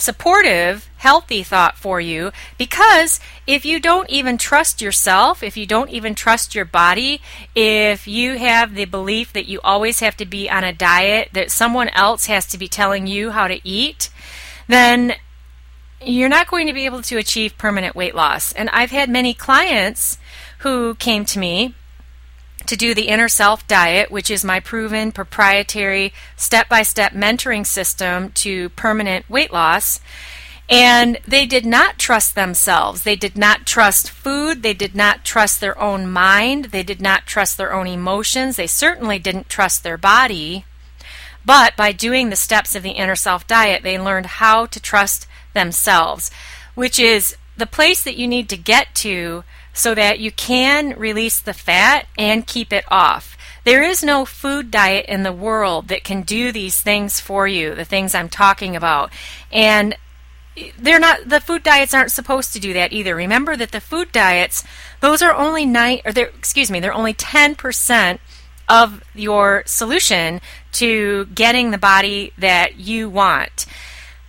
supportive, 0.00 0.88
healthy 0.96 1.42
thought 1.42 1.76
for 1.76 2.00
you 2.00 2.32
because 2.56 3.20
if 3.46 3.64
you 3.64 3.78
don't 3.78 4.08
even 4.08 4.38
trust 4.38 4.80
yourself, 4.80 5.42
if 5.42 5.56
you 5.56 5.66
don't 5.66 5.90
even 5.90 6.14
trust 6.14 6.54
your 6.54 6.64
body, 6.64 7.20
if 7.54 8.08
you 8.08 8.38
have 8.38 8.74
the 8.74 8.86
belief 8.86 9.32
that 9.34 9.46
you 9.46 9.60
always 9.62 10.00
have 10.00 10.16
to 10.16 10.24
be 10.24 10.48
on 10.48 10.64
a 10.64 10.72
diet, 10.72 11.28
that 11.34 11.50
someone 11.50 11.90
else 11.90 12.26
has 12.26 12.46
to 12.46 12.58
be 12.58 12.68
telling 12.68 13.06
you 13.06 13.30
how 13.30 13.46
to 13.46 13.60
eat, 13.62 14.08
then 14.68 15.14
you're 16.02 16.28
not 16.28 16.48
going 16.48 16.66
to 16.66 16.72
be 16.72 16.86
able 16.86 17.02
to 17.02 17.18
achieve 17.18 17.58
permanent 17.58 17.94
weight 17.94 18.14
loss. 18.14 18.52
And 18.52 18.70
I've 18.70 18.90
had 18.90 19.08
many 19.08 19.34
clients 19.34 20.18
who 20.58 20.94
came 20.94 21.24
to 21.26 21.38
me 21.38 21.74
to 22.66 22.76
do 22.76 22.94
the 22.94 23.08
Inner 23.08 23.28
Self 23.28 23.66
Diet, 23.66 24.10
which 24.10 24.30
is 24.30 24.44
my 24.44 24.60
proven 24.60 25.12
proprietary 25.12 26.12
step 26.36 26.68
by 26.68 26.82
step 26.82 27.12
mentoring 27.12 27.66
system 27.66 28.30
to 28.32 28.68
permanent 28.70 29.28
weight 29.28 29.52
loss. 29.52 30.00
And 30.68 31.18
they 31.26 31.46
did 31.46 31.66
not 31.66 31.98
trust 31.98 32.36
themselves. 32.36 33.02
They 33.02 33.16
did 33.16 33.36
not 33.36 33.66
trust 33.66 34.08
food. 34.08 34.62
They 34.62 34.74
did 34.74 34.94
not 34.94 35.24
trust 35.24 35.60
their 35.60 35.76
own 35.80 36.08
mind. 36.08 36.66
They 36.66 36.84
did 36.84 37.00
not 37.00 37.26
trust 37.26 37.58
their 37.58 37.72
own 37.72 37.88
emotions. 37.88 38.54
They 38.54 38.68
certainly 38.68 39.18
didn't 39.18 39.48
trust 39.48 39.82
their 39.82 39.98
body. 39.98 40.64
But 41.44 41.76
by 41.76 41.92
doing 41.92 42.30
the 42.30 42.36
steps 42.36 42.74
of 42.74 42.82
the 42.82 42.90
Inner 42.90 43.16
Self 43.16 43.46
Diet, 43.46 43.82
they 43.82 43.98
learned 43.98 44.26
how 44.26 44.66
to 44.66 44.80
trust 44.80 45.26
themselves, 45.54 46.30
which 46.74 46.98
is 46.98 47.36
the 47.56 47.66
place 47.66 48.02
that 48.02 48.16
you 48.16 48.26
need 48.26 48.48
to 48.48 48.56
get 48.56 48.94
to 48.96 49.44
so 49.72 49.94
that 49.94 50.18
you 50.18 50.30
can 50.30 50.98
release 50.98 51.40
the 51.40 51.54
fat 51.54 52.06
and 52.18 52.46
keep 52.46 52.72
it 52.72 52.84
off. 52.88 53.36
There 53.64 53.82
is 53.82 54.02
no 54.02 54.24
food 54.24 54.70
diet 54.70 55.06
in 55.06 55.22
the 55.22 55.32
world 55.32 55.88
that 55.88 56.04
can 56.04 56.22
do 56.22 56.50
these 56.50 56.80
things 56.80 57.20
for 57.20 57.46
you, 57.46 57.74
the 57.74 57.84
things 57.84 58.14
I'm 58.14 58.28
talking 58.28 58.74
about. 58.74 59.12
And 59.52 59.96
they're 60.78 60.98
not 60.98 61.28
the 61.28 61.40
food 61.40 61.62
diets 61.62 61.94
aren't 61.94 62.10
supposed 62.10 62.52
to 62.52 62.60
do 62.60 62.72
that 62.72 62.92
either. 62.92 63.14
Remember 63.14 63.56
that 63.56 63.72
the 63.72 63.80
food 63.80 64.12
diets, 64.12 64.64
those 65.00 65.22
are 65.22 65.34
only 65.34 65.64
nine 65.64 66.00
or 66.04 66.12
they're 66.12 66.28
excuse 66.28 66.70
me, 66.70 66.80
they're 66.80 66.92
only 66.92 67.14
10% 67.14 68.18
of 68.68 69.02
your 69.14 69.62
solution 69.66 70.40
to 70.72 71.26
getting 71.26 71.70
the 71.70 71.78
body 71.78 72.32
that 72.38 72.76
you 72.76 73.08
want. 73.08 73.66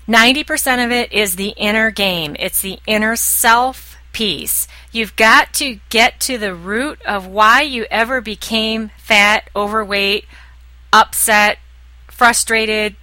90% 0.07 0.83
of 0.83 0.91
it 0.91 1.11
is 1.13 1.35
the 1.35 1.53
inner 1.57 1.91
game. 1.91 2.35
It's 2.39 2.61
the 2.61 2.79
inner 2.85 3.15
self 3.15 3.97
piece. 4.13 4.67
You've 4.91 5.15
got 5.15 5.53
to 5.55 5.79
get 5.89 6.19
to 6.21 6.37
the 6.37 6.53
root 6.53 7.01
of 7.03 7.27
why 7.27 7.61
you 7.61 7.85
ever 7.89 8.19
became 8.19 8.91
fat, 8.97 9.49
overweight, 9.55 10.25
upset, 10.91 11.59
frustrated, 12.07 12.95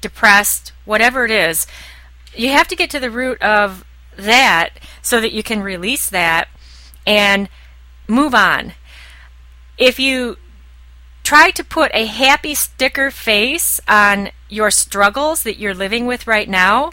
depressed, 0.00 0.72
whatever 0.84 1.24
it 1.24 1.30
is. 1.30 1.66
You 2.34 2.50
have 2.50 2.68
to 2.68 2.76
get 2.76 2.90
to 2.90 3.00
the 3.00 3.10
root 3.10 3.40
of 3.40 3.84
that 4.16 4.70
so 5.02 5.20
that 5.20 5.32
you 5.32 5.42
can 5.42 5.62
release 5.62 6.10
that 6.10 6.48
and 7.06 7.48
move 8.08 8.34
on. 8.34 8.72
If 9.78 9.98
you 9.98 10.36
try 11.26 11.50
to 11.50 11.64
put 11.64 11.90
a 11.92 12.06
happy 12.06 12.54
sticker 12.54 13.10
face 13.10 13.80
on 13.88 14.30
your 14.48 14.70
struggles 14.70 15.42
that 15.42 15.58
you're 15.58 15.74
living 15.74 16.06
with 16.06 16.24
right 16.24 16.48
now, 16.48 16.92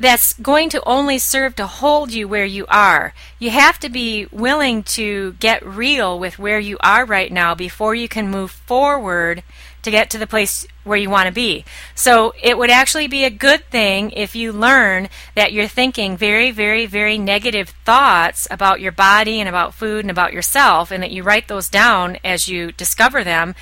that's 0.00 0.32
going 0.32 0.70
to 0.70 0.82
only 0.88 1.18
serve 1.18 1.54
to 1.54 1.66
hold 1.66 2.14
you 2.14 2.26
where 2.26 2.46
you 2.46 2.64
are. 2.68 3.12
You 3.38 3.50
have 3.50 3.78
to 3.80 3.90
be 3.90 4.26
willing 4.32 4.82
to 4.84 5.34
get 5.34 5.62
real 5.66 6.18
with 6.18 6.38
where 6.38 6.58
you 6.58 6.78
are 6.80 7.04
right 7.04 7.30
now 7.30 7.54
before 7.54 7.94
you 7.94 8.08
can 8.08 8.30
move 8.30 8.50
forward 8.50 9.42
to 9.86 9.90
get 9.92 10.10
to 10.10 10.18
the 10.18 10.26
place 10.26 10.66
where 10.82 10.98
you 10.98 11.08
want 11.08 11.28
to 11.28 11.32
be. 11.32 11.64
So 11.94 12.34
it 12.42 12.58
would 12.58 12.70
actually 12.70 13.06
be 13.06 13.24
a 13.24 13.30
good 13.30 13.64
thing 13.70 14.10
if 14.10 14.34
you 14.34 14.52
learn 14.52 15.08
that 15.36 15.52
you're 15.52 15.68
thinking 15.68 16.16
very, 16.16 16.50
very, 16.50 16.86
very 16.86 17.18
negative 17.18 17.68
thoughts 17.84 18.48
about 18.50 18.80
your 18.80 18.90
body 18.90 19.38
and 19.38 19.48
about 19.48 19.74
food 19.74 20.00
and 20.00 20.10
about 20.10 20.32
yourself, 20.32 20.90
and 20.90 21.04
that 21.04 21.12
you 21.12 21.22
write 21.22 21.46
those 21.46 21.68
down 21.68 22.18
as 22.24 22.48
you 22.48 22.72
discover 22.72 23.22
them 23.22 23.54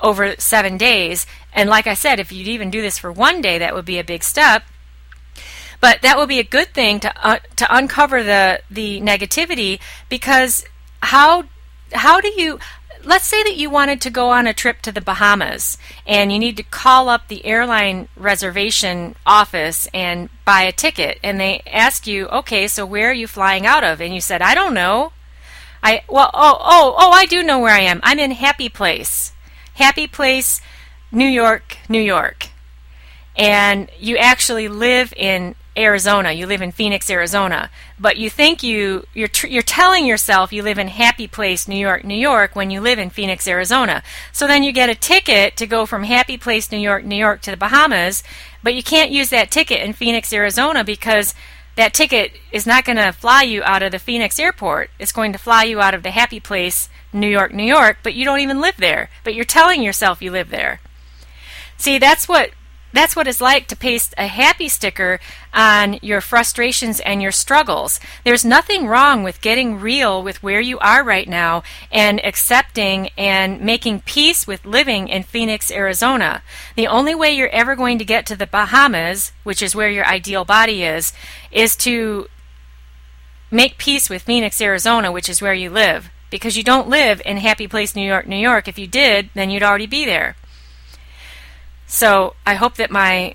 over 0.00 0.34
seven 0.38 0.78
days. 0.78 1.26
And 1.52 1.68
like 1.68 1.86
I 1.86 1.94
said, 1.94 2.18
if 2.18 2.32
you'd 2.32 2.48
even 2.48 2.70
do 2.70 2.80
this 2.80 2.96
for 2.96 3.12
one 3.12 3.42
day, 3.42 3.58
that 3.58 3.74
would 3.74 3.84
be 3.84 3.98
a 3.98 4.04
big 4.04 4.24
step 4.24 4.62
but 5.78 6.00
that 6.00 6.16
would 6.16 6.28
be 6.28 6.38
a 6.38 6.44
good 6.44 6.72
thing 6.72 6.98
to 7.00 7.12
uh, 7.22 7.38
to 7.56 7.66
uncover 7.68 8.22
the 8.22 8.62
the 8.70 8.98
negativity 9.02 9.78
because 10.08 10.64
how 11.02 11.44
how 11.92 12.18
do 12.20 12.32
you 12.34 12.58
let's 13.06 13.26
say 13.26 13.42
that 13.44 13.56
you 13.56 13.70
wanted 13.70 14.00
to 14.00 14.10
go 14.10 14.30
on 14.30 14.46
a 14.46 14.52
trip 14.52 14.82
to 14.82 14.92
the 14.92 15.00
Bahamas 15.00 15.78
and 16.06 16.32
you 16.32 16.38
need 16.38 16.56
to 16.56 16.62
call 16.64 17.08
up 17.08 17.28
the 17.28 17.46
airline 17.46 18.08
reservation 18.16 19.14
office 19.24 19.88
and 19.94 20.28
buy 20.44 20.62
a 20.62 20.72
ticket 20.72 21.18
and 21.22 21.40
they 21.40 21.62
ask 21.66 22.06
you, 22.06 22.26
"Okay, 22.26 22.66
so 22.66 22.84
where 22.84 23.10
are 23.10 23.14
you 23.14 23.28
flying 23.28 23.64
out 23.64 23.84
of?" 23.84 24.00
and 24.00 24.12
you 24.12 24.20
said, 24.20 24.42
"I 24.42 24.54
don't 24.54 24.74
know." 24.74 25.12
I 25.82 26.02
well, 26.08 26.30
oh, 26.34 26.58
oh, 26.60 26.94
oh, 26.98 27.10
I 27.12 27.26
do 27.26 27.42
know 27.42 27.60
where 27.60 27.74
I 27.74 27.80
am. 27.80 28.00
I'm 28.02 28.18
in 28.18 28.32
Happy 28.32 28.68
Place. 28.68 29.32
Happy 29.74 30.08
Place, 30.08 30.60
New 31.12 31.28
York, 31.28 31.78
New 31.88 32.00
York. 32.00 32.48
And 33.36 33.88
you 33.98 34.16
actually 34.16 34.66
live 34.66 35.12
in 35.16 35.54
Arizona, 35.76 36.32
you 36.32 36.46
live 36.46 36.62
in 36.62 36.72
Phoenix, 36.72 37.10
Arizona, 37.10 37.70
but 37.98 38.16
you 38.16 38.30
think 38.30 38.62
you 38.62 39.06
you're 39.12 39.28
tr- 39.28 39.46
you're 39.46 39.62
telling 39.62 40.06
yourself 40.06 40.52
you 40.52 40.62
live 40.62 40.78
in 40.78 40.88
Happy 40.88 41.26
Place, 41.26 41.68
New 41.68 41.76
York, 41.76 42.04
New 42.04 42.14
York 42.14 42.56
when 42.56 42.70
you 42.70 42.80
live 42.80 42.98
in 42.98 43.10
Phoenix, 43.10 43.46
Arizona. 43.46 44.02
So 44.32 44.46
then 44.46 44.62
you 44.62 44.72
get 44.72 44.88
a 44.88 44.94
ticket 44.94 45.56
to 45.56 45.66
go 45.66 45.84
from 45.84 46.04
Happy 46.04 46.38
Place, 46.38 46.72
New 46.72 46.78
York, 46.78 47.04
New 47.04 47.16
York 47.16 47.42
to 47.42 47.50
the 47.50 47.56
Bahamas, 47.56 48.22
but 48.62 48.74
you 48.74 48.82
can't 48.82 49.10
use 49.10 49.30
that 49.30 49.50
ticket 49.50 49.82
in 49.82 49.92
Phoenix, 49.92 50.32
Arizona 50.32 50.82
because 50.82 51.34
that 51.76 51.92
ticket 51.92 52.32
is 52.50 52.66
not 52.66 52.84
going 52.86 52.96
to 52.96 53.12
fly 53.12 53.42
you 53.42 53.62
out 53.62 53.82
of 53.82 53.92
the 53.92 53.98
Phoenix 53.98 54.38
airport. 54.38 54.90
It's 54.98 55.12
going 55.12 55.32
to 55.32 55.38
fly 55.38 55.64
you 55.64 55.80
out 55.80 55.94
of 55.94 56.02
the 56.02 56.10
happy 56.10 56.40
place, 56.40 56.88
New 57.12 57.28
York, 57.28 57.52
New 57.52 57.64
York, 57.64 57.98
but 58.02 58.14
you 58.14 58.24
don't 58.24 58.40
even 58.40 58.62
live 58.62 58.78
there. 58.78 59.10
But 59.24 59.34
you're 59.34 59.44
telling 59.44 59.82
yourself 59.82 60.22
you 60.22 60.30
live 60.30 60.48
there. 60.48 60.80
See, 61.76 61.98
that's 61.98 62.26
what 62.26 62.50
that's 62.96 63.16
what 63.16 63.28
it's 63.28 63.40
like 63.40 63.66
to 63.68 63.76
paste 63.76 64.14
a 64.16 64.26
happy 64.26 64.68
sticker 64.68 65.20
on 65.52 65.98
your 66.02 66.20
frustrations 66.20 67.00
and 67.00 67.20
your 67.22 67.32
struggles. 67.32 67.98
There's 68.24 68.44
nothing 68.44 68.86
wrong 68.86 69.22
with 69.22 69.40
getting 69.40 69.80
real 69.80 70.22
with 70.22 70.42
where 70.42 70.60
you 70.60 70.78
are 70.78 71.02
right 71.02 71.28
now 71.28 71.62
and 71.90 72.24
accepting 72.24 73.10
and 73.16 73.60
making 73.60 74.00
peace 74.00 74.46
with 74.46 74.64
living 74.64 75.08
in 75.08 75.22
Phoenix, 75.22 75.70
Arizona. 75.70 76.42
The 76.76 76.86
only 76.86 77.14
way 77.14 77.32
you're 77.32 77.48
ever 77.48 77.74
going 77.74 77.98
to 77.98 78.04
get 78.04 78.26
to 78.26 78.36
the 78.36 78.46
Bahamas, 78.46 79.32
which 79.42 79.62
is 79.62 79.74
where 79.74 79.90
your 79.90 80.06
ideal 80.06 80.44
body 80.44 80.84
is, 80.84 81.12
is 81.50 81.76
to 81.76 82.28
make 83.50 83.78
peace 83.78 84.10
with 84.10 84.22
Phoenix, 84.22 84.60
Arizona, 84.60 85.10
which 85.12 85.28
is 85.28 85.42
where 85.42 85.54
you 85.54 85.70
live. 85.70 86.10
Because 86.28 86.56
you 86.56 86.64
don't 86.64 86.88
live 86.88 87.22
in 87.24 87.36
Happy 87.36 87.68
Place, 87.68 87.94
New 87.94 88.06
York, 88.06 88.26
New 88.26 88.36
York. 88.36 88.66
If 88.66 88.78
you 88.78 88.86
did, 88.86 89.30
then 89.34 89.48
you'd 89.48 89.62
already 89.62 89.86
be 89.86 90.04
there. 90.04 90.36
So 91.86 92.34
I 92.46 92.54
hope 92.54 92.76
that 92.76 92.90
my 92.90 93.34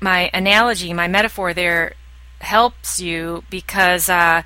my 0.00 0.30
analogy, 0.34 0.92
my 0.92 1.06
metaphor 1.08 1.54
there 1.54 1.94
helps 2.40 3.00
you 3.00 3.44
because 3.50 4.08
uh, 4.08 4.42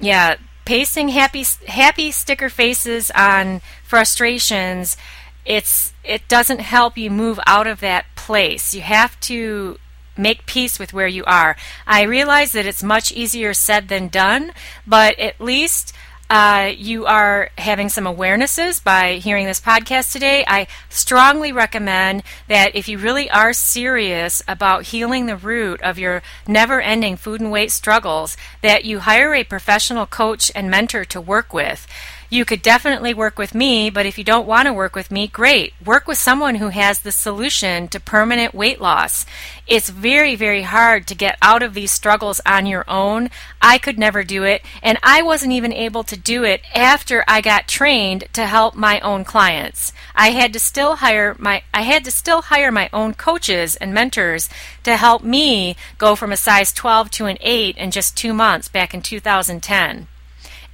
yeah, 0.00 0.36
pasting 0.64 1.08
happy 1.08 1.44
happy 1.68 2.10
sticker 2.10 2.48
faces 2.48 3.10
on 3.12 3.60
frustrations, 3.84 4.96
it's 5.44 5.94
it 6.04 6.28
doesn't 6.28 6.60
help 6.60 6.98
you 6.98 7.10
move 7.10 7.38
out 7.46 7.66
of 7.66 7.80
that 7.80 8.06
place. 8.16 8.74
You 8.74 8.82
have 8.82 9.18
to 9.20 9.78
make 10.18 10.46
peace 10.46 10.78
with 10.78 10.92
where 10.92 11.06
you 11.06 11.24
are. 11.24 11.56
I 11.86 12.02
realize 12.02 12.52
that 12.52 12.66
it's 12.66 12.82
much 12.82 13.12
easier 13.12 13.54
said 13.54 13.88
than 13.88 14.08
done, 14.08 14.52
but 14.86 15.18
at 15.18 15.40
least 15.40 15.92
uh, 16.28 16.72
you 16.76 17.06
are 17.06 17.50
having 17.56 17.88
some 17.88 18.04
awarenesses 18.04 18.82
by 18.82 19.14
hearing 19.14 19.46
this 19.46 19.60
podcast 19.60 20.12
today, 20.12 20.44
I 20.46 20.66
strongly 20.88 21.52
recommend 21.52 22.22
that 22.48 22.74
if 22.74 22.88
you 22.88 22.98
really 22.98 23.30
are 23.30 23.52
serious 23.52 24.42
about 24.48 24.86
healing 24.86 25.26
the 25.26 25.36
root 25.36 25.80
of 25.82 25.98
your 25.98 26.22
never 26.48 26.80
ending 26.80 27.16
food 27.16 27.40
and 27.40 27.52
weight 27.52 27.70
struggles, 27.70 28.36
that 28.62 28.84
you 28.84 29.00
hire 29.00 29.34
a 29.34 29.44
professional 29.44 30.06
coach 30.06 30.50
and 30.54 30.70
mentor 30.70 31.04
to 31.04 31.20
work 31.20 31.52
with. 31.52 31.86
You 32.28 32.44
could 32.44 32.60
definitely 32.60 33.14
work 33.14 33.38
with 33.38 33.54
me, 33.54 33.88
but 33.88 34.04
if 34.04 34.18
you 34.18 34.24
don't 34.24 34.48
want 34.48 34.66
to 34.66 34.72
work 34.72 34.96
with 34.96 35.12
me, 35.12 35.28
great. 35.28 35.74
Work 35.84 36.08
with 36.08 36.18
someone 36.18 36.56
who 36.56 36.70
has 36.70 37.00
the 37.00 37.12
solution 37.12 37.86
to 37.88 38.00
permanent 38.00 38.52
weight 38.52 38.80
loss. 38.80 39.24
It's 39.68 39.90
very, 39.90 40.34
very 40.34 40.62
hard 40.62 41.06
to 41.06 41.14
get 41.14 41.38
out 41.40 41.62
of 41.62 41.72
these 41.72 41.92
struggles 41.92 42.40
on 42.44 42.66
your 42.66 42.84
own. 42.88 43.30
I 43.62 43.78
could 43.78 43.96
never 43.96 44.24
do 44.24 44.42
it, 44.42 44.62
and 44.82 44.98
I 45.04 45.22
wasn't 45.22 45.52
even 45.52 45.72
able 45.72 46.02
to 46.02 46.16
do 46.16 46.42
it 46.42 46.62
after 46.74 47.22
I 47.28 47.40
got 47.40 47.68
trained 47.68 48.24
to 48.32 48.46
help 48.46 48.74
my 48.74 48.98
own 49.00 49.24
clients. 49.24 49.92
I 50.12 50.30
had 50.30 50.52
to 50.54 50.58
still 50.58 50.96
hire 50.96 51.36
my 51.38 51.62
I 51.72 51.82
had 51.82 52.04
to 52.06 52.10
still 52.10 52.42
hire 52.42 52.72
my 52.72 52.90
own 52.92 53.14
coaches 53.14 53.76
and 53.76 53.94
mentors 53.94 54.48
to 54.82 54.96
help 54.96 55.22
me 55.22 55.76
go 55.96 56.16
from 56.16 56.32
a 56.32 56.36
size 56.36 56.72
12 56.72 57.08
to 57.12 57.26
an 57.26 57.38
8 57.40 57.76
in 57.76 57.92
just 57.92 58.16
2 58.16 58.34
months 58.34 58.68
back 58.68 58.94
in 58.94 59.02
2010 59.02 60.08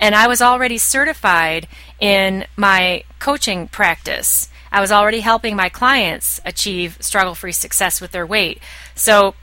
and 0.03 0.17
I 0.17 0.27
was 0.27 0.43
already 0.43 0.79
certified 0.79 1.69
in 2.01 2.45
my 2.57 3.05
coaching 3.21 3.69
practice. 3.69 4.49
I 4.73 4.81
was 4.81 4.91
already 4.91 5.21
helping 5.21 5.55
my 5.55 5.69
clients 5.69 6.41
achieve 6.45 6.99
struggle 7.01 7.37
free 7.37 7.53
success 7.53 8.01
with 8.01 8.11
their 8.11 8.27
weight. 8.27 8.61
So 8.97 9.35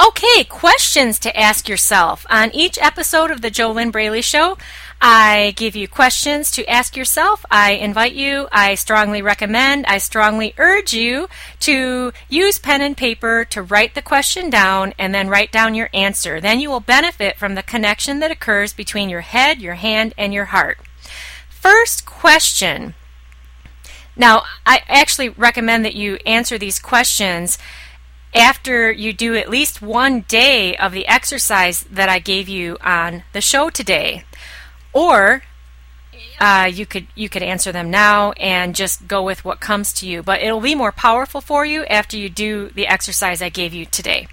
Okay, 0.00 0.42
questions 0.42 1.20
to 1.20 1.38
ask 1.38 1.68
yourself. 1.68 2.26
On 2.28 2.52
each 2.52 2.78
episode 2.78 3.30
of 3.30 3.42
the 3.42 3.50
JoLynn 3.50 3.92
Braley 3.92 4.22
Show, 4.22 4.58
I 5.00 5.52
give 5.56 5.76
you 5.76 5.86
questions 5.86 6.50
to 6.52 6.68
ask 6.68 6.96
yourself. 6.96 7.44
I 7.48 7.72
invite 7.72 8.14
you, 8.14 8.48
I 8.50 8.74
strongly 8.74 9.22
recommend, 9.22 9.86
I 9.86 9.98
strongly 9.98 10.52
urge 10.58 10.92
you 10.94 11.28
to 11.60 12.12
use 12.28 12.58
pen 12.58 12.82
and 12.82 12.96
paper 12.96 13.44
to 13.46 13.62
write 13.62 13.94
the 13.94 14.02
question 14.02 14.50
down 14.50 14.94
and 14.98 15.14
then 15.14 15.28
write 15.28 15.52
down 15.52 15.76
your 15.76 15.90
answer. 15.94 16.40
Then 16.40 16.58
you 16.58 16.70
will 16.70 16.80
benefit 16.80 17.36
from 17.36 17.54
the 17.54 17.62
connection 17.62 18.18
that 18.18 18.32
occurs 18.32 18.72
between 18.72 19.08
your 19.08 19.20
head, 19.20 19.60
your 19.60 19.74
hand, 19.74 20.12
and 20.18 20.34
your 20.34 20.46
heart. 20.46 20.78
First 21.48 22.04
question. 22.04 22.94
Now, 24.16 24.42
I 24.66 24.82
actually 24.88 25.28
recommend 25.28 25.84
that 25.84 25.94
you 25.94 26.18
answer 26.24 26.58
these 26.58 26.78
questions 26.78 27.58
after 28.34 28.90
you 28.90 29.12
do 29.12 29.36
at 29.36 29.48
least 29.48 29.80
one 29.80 30.22
day 30.22 30.76
of 30.76 30.92
the 30.92 31.06
exercise 31.06 31.82
that 31.84 32.08
I 32.08 32.18
gave 32.18 32.48
you 32.48 32.76
on 32.82 33.22
the 33.32 33.40
show 33.40 33.70
today. 33.70 34.24
Or 34.92 35.42
uh, 36.40 36.68
you 36.72 36.84
could 36.84 37.06
you 37.14 37.28
could 37.28 37.42
answer 37.42 37.70
them 37.70 37.90
now 37.90 38.32
and 38.32 38.74
just 38.74 39.06
go 39.06 39.22
with 39.22 39.44
what 39.44 39.60
comes 39.60 39.92
to 39.94 40.08
you. 40.08 40.22
But 40.22 40.42
it'll 40.42 40.60
be 40.60 40.74
more 40.74 40.92
powerful 40.92 41.40
for 41.40 41.64
you 41.64 41.84
after 41.86 42.16
you 42.16 42.28
do 42.28 42.70
the 42.70 42.86
exercise 42.86 43.40
I 43.40 43.48
gave 43.48 43.72
you 43.72 43.86
today. 43.86 44.26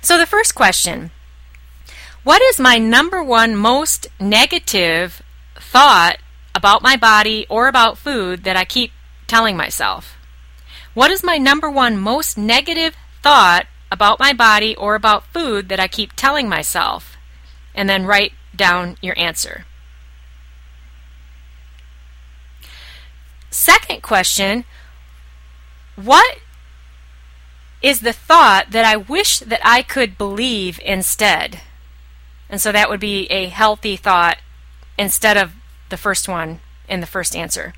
So 0.00 0.16
the 0.16 0.26
first 0.26 0.54
question: 0.54 1.10
What 2.22 2.42
is 2.42 2.60
my 2.60 2.78
number 2.78 3.22
one 3.22 3.56
most 3.56 4.06
negative 4.20 5.22
thought 5.56 6.18
about 6.54 6.82
my 6.82 6.96
body 6.96 7.46
or 7.48 7.66
about 7.66 7.98
food 7.98 8.44
that 8.44 8.56
I 8.56 8.64
keep 8.64 8.92
telling 9.26 9.56
myself? 9.56 10.16
What 10.94 11.10
is 11.10 11.24
my 11.24 11.38
number 11.38 11.68
one 11.68 11.96
most 11.96 12.38
negative 12.38 12.94
thought 13.24 13.66
about 13.90 14.20
my 14.20 14.34
body 14.34 14.76
or 14.76 14.94
about 14.94 15.24
food 15.32 15.70
that 15.70 15.80
I 15.80 15.88
keep 15.88 16.12
telling 16.12 16.46
myself? 16.46 17.16
And 17.74 17.88
then 17.88 18.04
write 18.04 18.32
down 18.54 18.98
your 19.00 19.18
answer. 19.18 19.64
Second 23.50 24.02
question 24.02 24.64
What 25.96 26.38
is 27.82 28.00
the 28.00 28.12
thought 28.12 28.70
that 28.72 28.84
I 28.84 28.96
wish 28.96 29.38
that 29.38 29.60
I 29.64 29.80
could 29.80 30.18
believe 30.18 30.78
instead? 30.84 31.60
And 32.50 32.60
so 32.60 32.72
that 32.72 32.90
would 32.90 33.00
be 33.00 33.26
a 33.30 33.46
healthy 33.46 33.96
thought 33.96 34.36
instead 34.98 35.38
of 35.38 35.52
the 35.88 35.96
first 35.96 36.28
one 36.28 36.60
in 36.88 37.00
the 37.00 37.06
first 37.06 37.34
answer. 37.34 37.72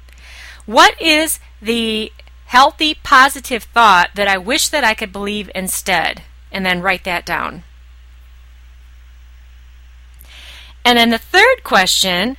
What 0.66 1.00
is 1.00 1.38
the 1.62 2.12
healthy, 2.46 2.94
positive 2.94 3.64
thought 3.64 4.10
that 4.14 4.28
I 4.28 4.38
wish 4.38 4.68
that 4.68 4.84
I 4.84 4.94
could 4.94 5.12
believe 5.12 5.50
instead? 5.54 6.22
And 6.50 6.64
then 6.64 6.80
write 6.80 7.04
that 7.04 7.26
down. 7.26 7.64
And 10.84 10.96
then 10.96 11.10
the 11.10 11.18
third 11.18 11.64
question 11.64 12.36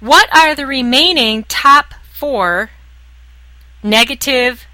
what 0.00 0.28
are 0.36 0.54
the 0.54 0.66
remaining 0.66 1.44
top 1.44 1.94
four 2.12 2.70
negative 3.82 4.66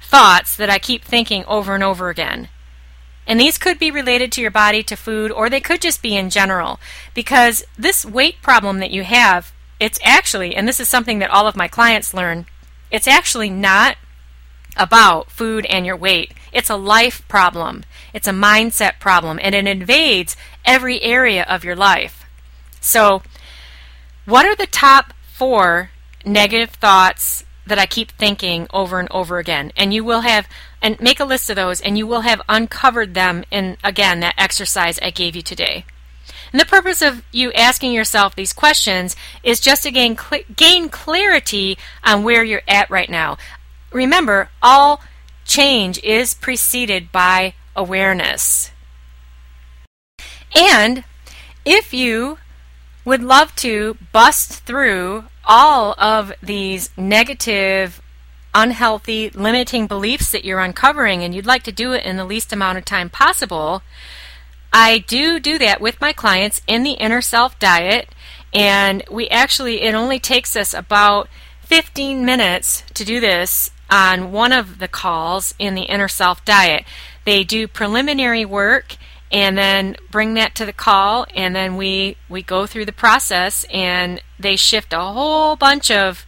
thoughts 0.00 0.56
that 0.56 0.70
I 0.70 0.78
keep 0.78 1.04
thinking 1.04 1.44
over 1.44 1.74
and 1.74 1.84
over 1.84 2.08
again? 2.08 2.48
And 3.26 3.40
these 3.40 3.58
could 3.58 3.78
be 3.78 3.90
related 3.90 4.32
to 4.32 4.40
your 4.40 4.50
body, 4.50 4.82
to 4.84 4.96
food, 4.96 5.30
or 5.30 5.50
they 5.50 5.60
could 5.60 5.80
just 5.80 6.02
be 6.02 6.16
in 6.16 6.30
general. 6.30 6.78
Because 7.14 7.64
this 7.76 8.04
weight 8.04 8.40
problem 8.42 8.78
that 8.78 8.90
you 8.90 9.02
have, 9.04 9.52
it's 9.80 9.98
actually, 10.02 10.54
and 10.54 10.68
this 10.68 10.80
is 10.80 10.88
something 10.88 11.18
that 11.18 11.30
all 11.30 11.46
of 11.46 11.56
my 11.56 11.68
clients 11.68 12.14
learn, 12.14 12.46
it's 12.90 13.08
actually 13.08 13.50
not 13.50 13.96
about 14.76 15.30
food 15.30 15.66
and 15.66 15.86
your 15.86 15.96
weight. 15.96 16.32
It's 16.52 16.70
a 16.70 16.76
life 16.76 17.26
problem. 17.28 17.84
It's 18.12 18.28
a 18.28 18.32
mindset 18.32 19.00
problem, 19.00 19.38
and 19.42 19.54
it 19.54 19.66
invades 19.66 20.36
every 20.64 21.00
area 21.02 21.44
of 21.48 21.64
your 21.64 21.76
life. 21.76 22.24
So, 22.80 23.22
what 24.24 24.46
are 24.46 24.56
the 24.56 24.66
top 24.66 25.12
four 25.32 25.90
negative 26.24 26.70
thoughts 26.70 27.44
that 27.66 27.78
I 27.78 27.86
keep 27.86 28.12
thinking 28.12 28.66
over 28.72 29.00
and 29.00 29.10
over 29.10 29.38
again? 29.38 29.72
And 29.76 29.92
you 29.92 30.04
will 30.04 30.20
have, 30.20 30.48
and 30.80 31.00
make 31.00 31.20
a 31.20 31.24
list 31.24 31.50
of 31.50 31.56
those, 31.56 31.80
and 31.80 31.98
you 31.98 32.06
will 32.06 32.22
have 32.22 32.40
uncovered 32.48 33.14
them 33.14 33.44
in, 33.50 33.76
again, 33.82 34.20
that 34.20 34.34
exercise 34.38 34.98
I 35.02 35.10
gave 35.10 35.34
you 35.36 35.42
today. 35.42 35.84
And 36.54 36.60
the 36.60 36.66
purpose 36.66 37.02
of 37.02 37.24
you 37.32 37.52
asking 37.54 37.94
yourself 37.94 38.36
these 38.36 38.52
questions 38.52 39.16
is 39.42 39.58
just 39.58 39.82
to 39.82 39.90
gain 39.90 40.16
cl- 40.16 40.44
gain 40.54 40.88
clarity 40.88 41.76
on 42.04 42.22
where 42.22 42.44
you're 42.44 42.62
at 42.68 42.88
right 42.88 43.10
now. 43.10 43.38
Remember, 43.90 44.50
all 44.62 45.02
change 45.44 46.00
is 46.04 46.32
preceded 46.32 47.10
by 47.10 47.54
awareness. 47.74 48.70
And 50.54 51.02
if 51.64 51.92
you 51.92 52.38
would 53.04 53.20
love 53.20 53.56
to 53.56 53.96
bust 54.12 54.64
through 54.64 55.24
all 55.44 55.96
of 55.98 56.32
these 56.40 56.88
negative, 56.96 58.00
unhealthy, 58.54 59.28
limiting 59.30 59.88
beliefs 59.88 60.30
that 60.30 60.44
you're 60.44 60.60
uncovering, 60.60 61.24
and 61.24 61.34
you'd 61.34 61.46
like 61.46 61.64
to 61.64 61.72
do 61.72 61.92
it 61.92 62.04
in 62.04 62.16
the 62.16 62.24
least 62.24 62.52
amount 62.52 62.78
of 62.78 62.84
time 62.84 63.10
possible, 63.10 63.82
I 64.76 64.98
do 64.98 65.38
do 65.38 65.56
that 65.58 65.80
with 65.80 66.00
my 66.00 66.12
clients 66.12 66.60
in 66.66 66.82
the 66.82 66.94
Inner 66.94 67.20
Self 67.20 67.56
Diet, 67.60 68.08
and 68.52 69.04
we 69.08 69.28
actually, 69.28 69.82
it 69.82 69.94
only 69.94 70.18
takes 70.18 70.56
us 70.56 70.74
about 70.74 71.28
15 71.60 72.24
minutes 72.24 72.82
to 72.94 73.04
do 73.04 73.20
this 73.20 73.70
on 73.88 74.32
one 74.32 74.50
of 74.50 74.80
the 74.80 74.88
calls 74.88 75.54
in 75.60 75.76
the 75.76 75.82
Inner 75.82 76.08
Self 76.08 76.44
Diet. 76.44 76.84
They 77.24 77.44
do 77.44 77.68
preliminary 77.68 78.44
work 78.44 78.96
and 79.30 79.56
then 79.56 79.94
bring 80.10 80.34
that 80.34 80.56
to 80.56 80.66
the 80.66 80.72
call 80.72 81.26
and 81.34 81.54
then 81.54 81.76
we 81.76 82.16
we 82.28 82.42
go 82.42 82.66
through 82.66 82.84
the 82.84 82.92
process 82.92 83.64
and 83.72 84.20
they 84.38 84.54
shift 84.54 84.92
a 84.92 85.00
whole 85.00 85.56
bunch 85.56 85.90
of 85.90 86.26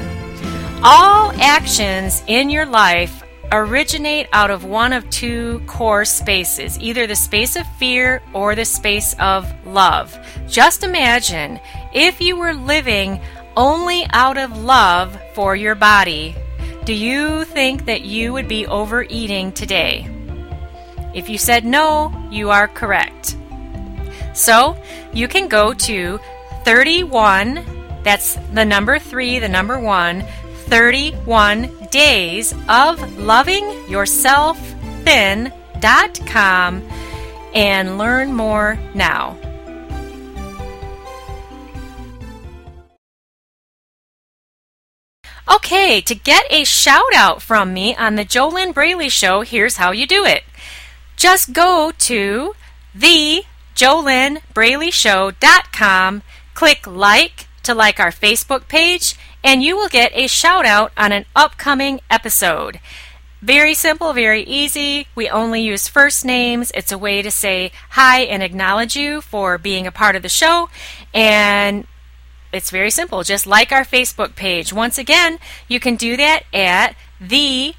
All 0.84 1.32
actions 1.40 2.22
in 2.28 2.48
your 2.48 2.66
life 2.66 3.24
originate 3.52 4.28
out 4.32 4.50
of 4.50 4.64
one 4.64 4.92
of 4.92 5.08
two 5.10 5.62
core 5.66 6.04
spaces, 6.04 6.78
either 6.80 7.06
the 7.06 7.16
space 7.16 7.56
of 7.56 7.66
fear 7.78 8.22
or 8.32 8.54
the 8.54 8.64
space 8.64 9.14
of 9.18 9.52
love. 9.66 10.16
Just 10.48 10.82
imagine 10.82 11.60
if 11.94 12.20
you 12.20 12.36
were 12.36 12.54
living 12.54 13.20
only 13.56 14.06
out 14.10 14.36
of 14.36 14.56
love 14.58 15.18
for 15.34 15.56
your 15.56 15.74
body, 15.74 16.34
do 16.84 16.92
you 16.92 17.44
think 17.44 17.86
that 17.86 18.02
you 18.02 18.32
would 18.32 18.48
be 18.48 18.66
overeating 18.66 19.52
today? 19.52 20.08
If 21.14 21.28
you 21.28 21.38
said 21.38 21.64
no, 21.64 22.12
you 22.30 22.50
are 22.50 22.68
correct. 22.68 23.36
So 24.34 24.76
you 25.12 25.28
can 25.28 25.48
go 25.48 25.72
to 25.72 26.20
31, 26.64 27.64
that's 28.02 28.34
the 28.52 28.64
number 28.64 28.98
3, 28.98 29.38
the 29.38 29.48
number 29.48 29.80
1, 29.80 30.22
31 30.66 31.85
days 31.96 32.52
of 32.68 33.16
loving 33.16 33.64
yourself 33.88 34.58
thin.com 35.02 36.82
and 37.54 37.96
learn 37.96 38.34
more 38.34 38.78
now. 38.94 39.34
Okay, 45.50 46.02
to 46.02 46.14
get 46.14 46.44
a 46.50 46.64
shout 46.64 47.14
out 47.14 47.40
from 47.40 47.72
me 47.72 47.96
on 47.96 48.16
the 48.16 48.26
JoLynn 48.26 48.74
Braley 48.74 49.08
Show, 49.08 49.40
here's 49.40 49.78
how 49.78 49.90
you 49.90 50.06
do 50.06 50.26
it. 50.26 50.42
Just 51.16 51.54
go 51.54 51.92
to 51.96 52.54
the 52.94 53.44
JoLynnBraleyShow.com, 53.74 56.22
click 56.52 56.86
like 56.86 57.46
to 57.62 57.74
like 57.74 57.98
our 57.98 58.10
Facebook 58.10 58.68
page, 58.68 59.16
and 59.46 59.62
you 59.62 59.76
will 59.76 59.88
get 59.88 60.10
a 60.12 60.26
shout 60.26 60.66
out 60.66 60.90
on 60.96 61.12
an 61.12 61.24
upcoming 61.36 62.00
episode. 62.10 62.80
Very 63.40 63.74
simple, 63.74 64.12
very 64.12 64.42
easy. 64.42 65.06
We 65.14 65.28
only 65.28 65.62
use 65.62 65.86
first 65.86 66.24
names. 66.24 66.72
It's 66.74 66.90
a 66.90 66.98
way 66.98 67.22
to 67.22 67.30
say 67.30 67.70
hi 67.90 68.22
and 68.22 68.42
acknowledge 68.42 68.96
you 68.96 69.20
for 69.20 69.56
being 69.56 69.86
a 69.86 69.92
part 69.92 70.16
of 70.16 70.22
the 70.22 70.28
show. 70.28 70.68
And 71.14 71.86
it's 72.52 72.70
very 72.70 72.90
simple. 72.90 73.22
Just 73.22 73.46
like 73.46 73.70
our 73.70 73.84
Facebook 73.84 74.34
page. 74.34 74.72
Once 74.72 74.98
again, 74.98 75.38
you 75.68 75.78
can 75.78 75.94
do 75.94 76.16
that 76.16 76.42
at 76.52 76.96
the. 77.20 77.76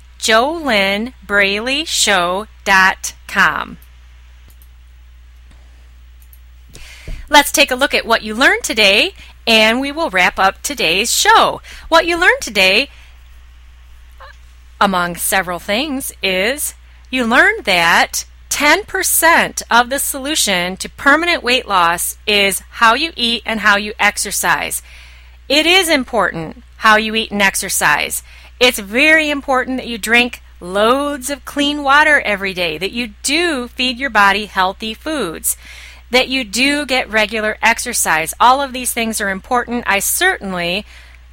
Let's 7.29 7.51
take 7.51 7.71
a 7.71 7.75
look 7.75 7.93
at 7.93 8.05
what 8.05 8.23
you 8.23 8.33
learned 8.33 8.63
today, 8.63 9.13
and 9.47 9.79
we 9.79 9.91
will 9.91 10.09
wrap 10.09 10.37
up 10.37 10.61
today's 10.61 11.11
show. 11.11 11.61
What 11.87 12.05
you 12.05 12.19
learned 12.19 12.41
today, 12.41 12.89
among 14.79 15.15
several 15.15 15.57
things, 15.57 16.11
is 16.21 16.75
you 17.09 17.25
learned 17.25 17.63
that 17.63 18.25
10% 18.49 19.63
of 19.71 19.89
the 19.89 19.99
solution 19.99 20.75
to 20.77 20.89
permanent 20.89 21.41
weight 21.41 21.67
loss 21.67 22.17
is 22.27 22.59
how 22.71 22.93
you 22.93 23.13
eat 23.15 23.41
and 23.45 23.61
how 23.61 23.77
you 23.77 23.93
exercise. 23.97 24.81
It 25.47 25.65
is 25.65 25.87
important 25.87 26.63
how 26.77 26.97
you 26.97 27.15
eat 27.15 27.31
and 27.31 27.41
exercise. 27.41 28.23
It's 28.59 28.79
very 28.79 29.29
important 29.29 29.77
that 29.77 29.87
you 29.87 29.97
drink 29.97 30.41
loads 30.59 31.29
of 31.29 31.45
clean 31.45 31.83
water 31.83 32.19
every 32.21 32.53
day, 32.53 32.77
that 32.77 32.91
you 32.91 33.13
do 33.23 33.67
feed 33.67 33.97
your 33.97 34.09
body 34.09 34.47
healthy 34.47 34.93
foods, 34.93 35.55
that 36.09 36.29
you 36.29 36.43
do 36.43 36.85
get 36.85 37.09
regular 37.09 37.57
exercise. 37.61 38.33
All 38.39 38.61
of 38.61 38.73
these 38.73 38.93
things 38.93 39.19
are 39.19 39.29
important. 39.29 39.83
I 39.87 39.99
certainly 39.99 40.85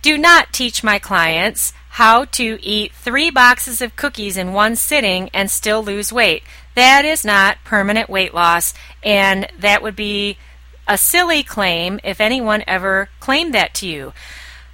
do 0.02 0.18
not 0.18 0.52
teach 0.52 0.84
my 0.84 0.98
clients 0.98 1.72
how 1.90 2.24
to 2.24 2.58
eat 2.60 2.92
three 2.92 3.30
boxes 3.30 3.80
of 3.80 3.96
cookies 3.96 4.37
in 4.37 4.52
one 4.52 4.74
sitting 4.74 5.30
and 5.32 5.50
still 5.50 5.82
lose 5.82 6.12
weight. 6.12 6.42
That 6.74 7.04
is 7.04 7.24
not 7.24 7.58
permanent 7.64 8.10
weight 8.10 8.34
loss, 8.34 8.74
and 9.02 9.48
that 9.58 9.82
would 9.82 9.94
be 9.94 10.37
a 10.88 10.98
silly 10.98 11.42
claim 11.42 12.00
if 12.02 12.20
anyone 12.20 12.64
ever 12.66 13.08
claimed 13.20 13.54
that 13.54 13.74
to 13.74 13.87
you. 13.87 14.12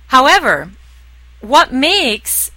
However, 0.07 0.71
what 1.41 1.73
makes 1.73 2.51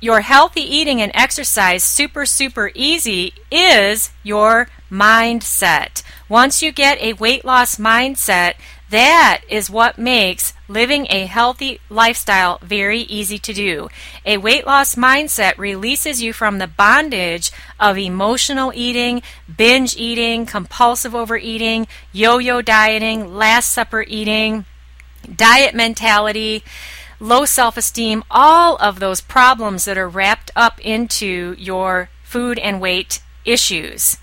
your 0.00 0.22
healthy 0.22 0.62
eating 0.62 1.00
and 1.00 1.12
exercise 1.14 1.84
super, 1.84 2.24
super 2.24 2.70
easy 2.74 3.34
is 3.50 4.10
your 4.22 4.68
mindset. 4.90 6.02
Once 6.28 6.62
you 6.62 6.72
get 6.72 7.00
a 7.00 7.12
weight 7.14 7.44
loss 7.44 7.76
mindset, 7.76 8.54
that 8.90 9.42
is 9.48 9.70
what 9.70 9.98
makes 9.98 10.52
living 10.66 11.06
a 11.10 11.26
healthy 11.26 11.80
lifestyle 11.88 12.58
very 12.62 13.02
easy 13.02 13.38
to 13.38 13.52
do. 13.52 13.88
A 14.26 14.36
weight 14.38 14.66
loss 14.66 14.96
mindset 14.96 15.56
releases 15.58 16.20
you 16.22 16.32
from 16.32 16.58
the 16.58 16.66
bondage 16.66 17.52
of 17.78 17.96
emotional 17.96 18.72
eating, 18.74 19.22
binge 19.54 19.96
eating, 19.96 20.44
compulsive 20.44 21.14
overeating, 21.14 21.86
yo 22.12 22.38
yo 22.38 22.62
dieting, 22.62 23.34
last 23.36 23.70
supper 23.70 24.04
eating, 24.08 24.64
diet 25.36 25.74
mentality, 25.74 26.64
low 27.20 27.44
self 27.44 27.76
esteem, 27.76 28.24
all 28.30 28.76
of 28.76 28.98
those 28.98 29.20
problems 29.20 29.84
that 29.84 29.98
are 29.98 30.08
wrapped 30.08 30.50
up 30.56 30.80
into 30.80 31.54
your 31.58 32.08
food 32.24 32.58
and 32.58 32.80
weight 32.80 33.22
issues. 33.44 34.16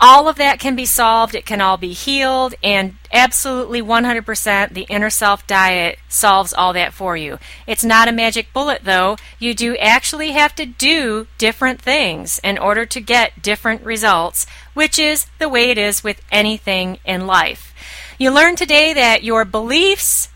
All 0.00 0.28
of 0.28 0.36
that 0.36 0.60
can 0.60 0.76
be 0.76 0.86
solved, 0.86 1.34
it 1.34 1.44
can 1.44 1.60
all 1.60 1.76
be 1.76 1.92
healed, 1.92 2.54
and 2.62 2.94
absolutely 3.12 3.82
100% 3.82 4.72
the 4.72 4.86
inner 4.88 5.10
self 5.10 5.44
diet 5.48 5.98
solves 6.08 6.52
all 6.52 6.72
that 6.74 6.94
for 6.94 7.16
you. 7.16 7.40
It's 7.66 7.82
not 7.82 8.06
a 8.06 8.12
magic 8.12 8.52
bullet 8.52 8.82
though. 8.84 9.16
You 9.40 9.54
do 9.54 9.76
actually 9.78 10.30
have 10.32 10.54
to 10.54 10.66
do 10.66 11.26
different 11.36 11.82
things 11.82 12.40
in 12.44 12.58
order 12.58 12.86
to 12.86 13.00
get 13.00 13.42
different 13.42 13.82
results, 13.82 14.46
which 14.72 15.00
is 15.00 15.26
the 15.40 15.48
way 15.48 15.70
it 15.70 15.78
is 15.78 16.04
with 16.04 16.20
anything 16.30 16.98
in 17.04 17.26
life. 17.26 17.74
You 18.18 18.30
learn 18.30 18.54
today 18.54 18.92
that 18.92 19.24
your 19.24 19.44
beliefs 19.44 20.28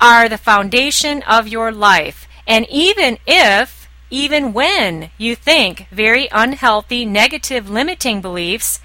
are 0.00 0.28
the 0.28 0.38
foundation 0.38 1.22
of 1.22 1.48
your 1.48 1.72
life, 1.72 2.28
and 2.46 2.66
even 2.68 3.18
if 3.26 3.76
even 4.08 4.52
when 4.52 5.10
you 5.18 5.34
think 5.34 5.88
very 5.90 6.28
unhealthy, 6.30 7.04
negative, 7.04 7.68
limiting 7.68 8.20
beliefs, 8.20 8.80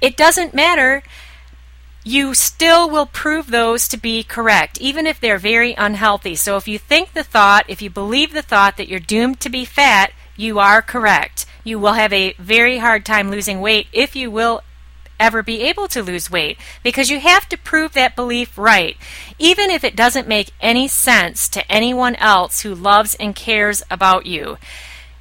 it 0.00 0.16
doesn't 0.16 0.54
matter. 0.54 1.02
You 2.04 2.34
still 2.34 2.88
will 2.88 3.06
prove 3.06 3.50
those 3.50 3.86
to 3.88 3.96
be 3.96 4.22
correct, 4.22 4.80
even 4.80 5.06
if 5.06 5.20
they're 5.20 5.38
very 5.38 5.74
unhealthy. 5.74 6.34
So 6.34 6.56
if 6.56 6.66
you 6.66 6.78
think 6.78 7.12
the 7.12 7.22
thought, 7.22 7.64
if 7.68 7.82
you 7.82 7.90
believe 7.90 8.32
the 8.32 8.42
thought 8.42 8.76
that 8.76 8.88
you're 8.88 9.00
doomed 9.00 9.40
to 9.40 9.50
be 9.50 9.64
fat, 9.64 10.12
you 10.36 10.58
are 10.58 10.80
correct. 10.80 11.44
You 11.64 11.78
will 11.78 11.92
have 11.92 12.12
a 12.12 12.32
very 12.38 12.78
hard 12.78 13.04
time 13.04 13.30
losing 13.30 13.60
weight 13.60 13.86
if 13.92 14.16
you 14.16 14.30
will 14.30 14.62
ever 15.20 15.42
be 15.42 15.60
able 15.60 15.86
to 15.88 16.02
lose 16.02 16.30
weight 16.30 16.58
because 16.82 17.10
you 17.10 17.20
have 17.20 17.48
to 17.50 17.58
prove 17.58 17.92
that 17.92 18.16
belief 18.16 18.58
right, 18.58 18.96
even 19.38 19.70
if 19.70 19.84
it 19.84 19.94
doesn't 19.94 20.26
make 20.26 20.50
any 20.60 20.88
sense 20.88 21.48
to 21.50 21.70
anyone 21.70 22.16
else 22.16 22.62
who 22.62 22.74
loves 22.74 23.14
and 23.16 23.36
cares 23.36 23.82
about 23.90 24.26
you. 24.26 24.56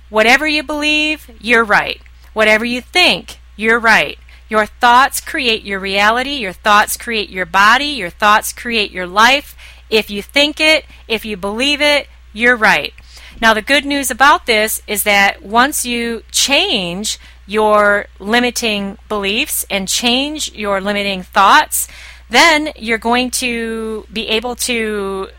Whatever 0.10 0.48
you 0.48 0.64
believe, 0.64 1.30
you're 1.40 1.64
right. 1.64 2.02
Whatever 2.34 2.66
you 2.66 2.82
think, 2.82 3.40
you're 3.56 3.80
right. 3.80 4.18
Your 4.50 4.66
thoughts 4.66 5.22
create 5.22 5.64
your 5.64 5.80
reality, 5.80 6.32
your 6.32 6.54
thoughts 6.54 6.98
create 6.98 7.30
your 7.30 7.46
body, 7.46 7.86
your 7.86 8.10
thoughts 8.10 8.52
create 8.52 8.90
your 8.90 9.06
life. 9.06 9.56
If 9.90 10.10
you 10.10 10.24
think 10.24 10.60
it, 10.60 10.86
if 11.08 11.26
you 11.26 11.38
believe 11.38 11.82
it, 11.82 12.08
you're 12.34 12.56
right. 12.56 12.94
Now, 13.42 13.54
the 13.54 13.62
good 13.62 13.86
news 13.86 14.10
about 14.10 14.48
this 14.48 14.82
is 14.88 15.04
that 15.04 15.44
once 15.44 15.86
you 15.86 16.24
change 16.32 17.20
your 17.50 18.06
limiting 18.20 18.98
beliefs 19.10 19.66
and 19.72 19.88
change 19.88 20.54
your 20.54 20.80
limiting 20.80 21.24
thoughts, 21.24 21.88
then 22.30 22.72
you're 22.76 23.00
going 23.00 23.32
to 23.32 24.06
be 24.14 24.28
able 24.28 24.56
to 24.56 25.30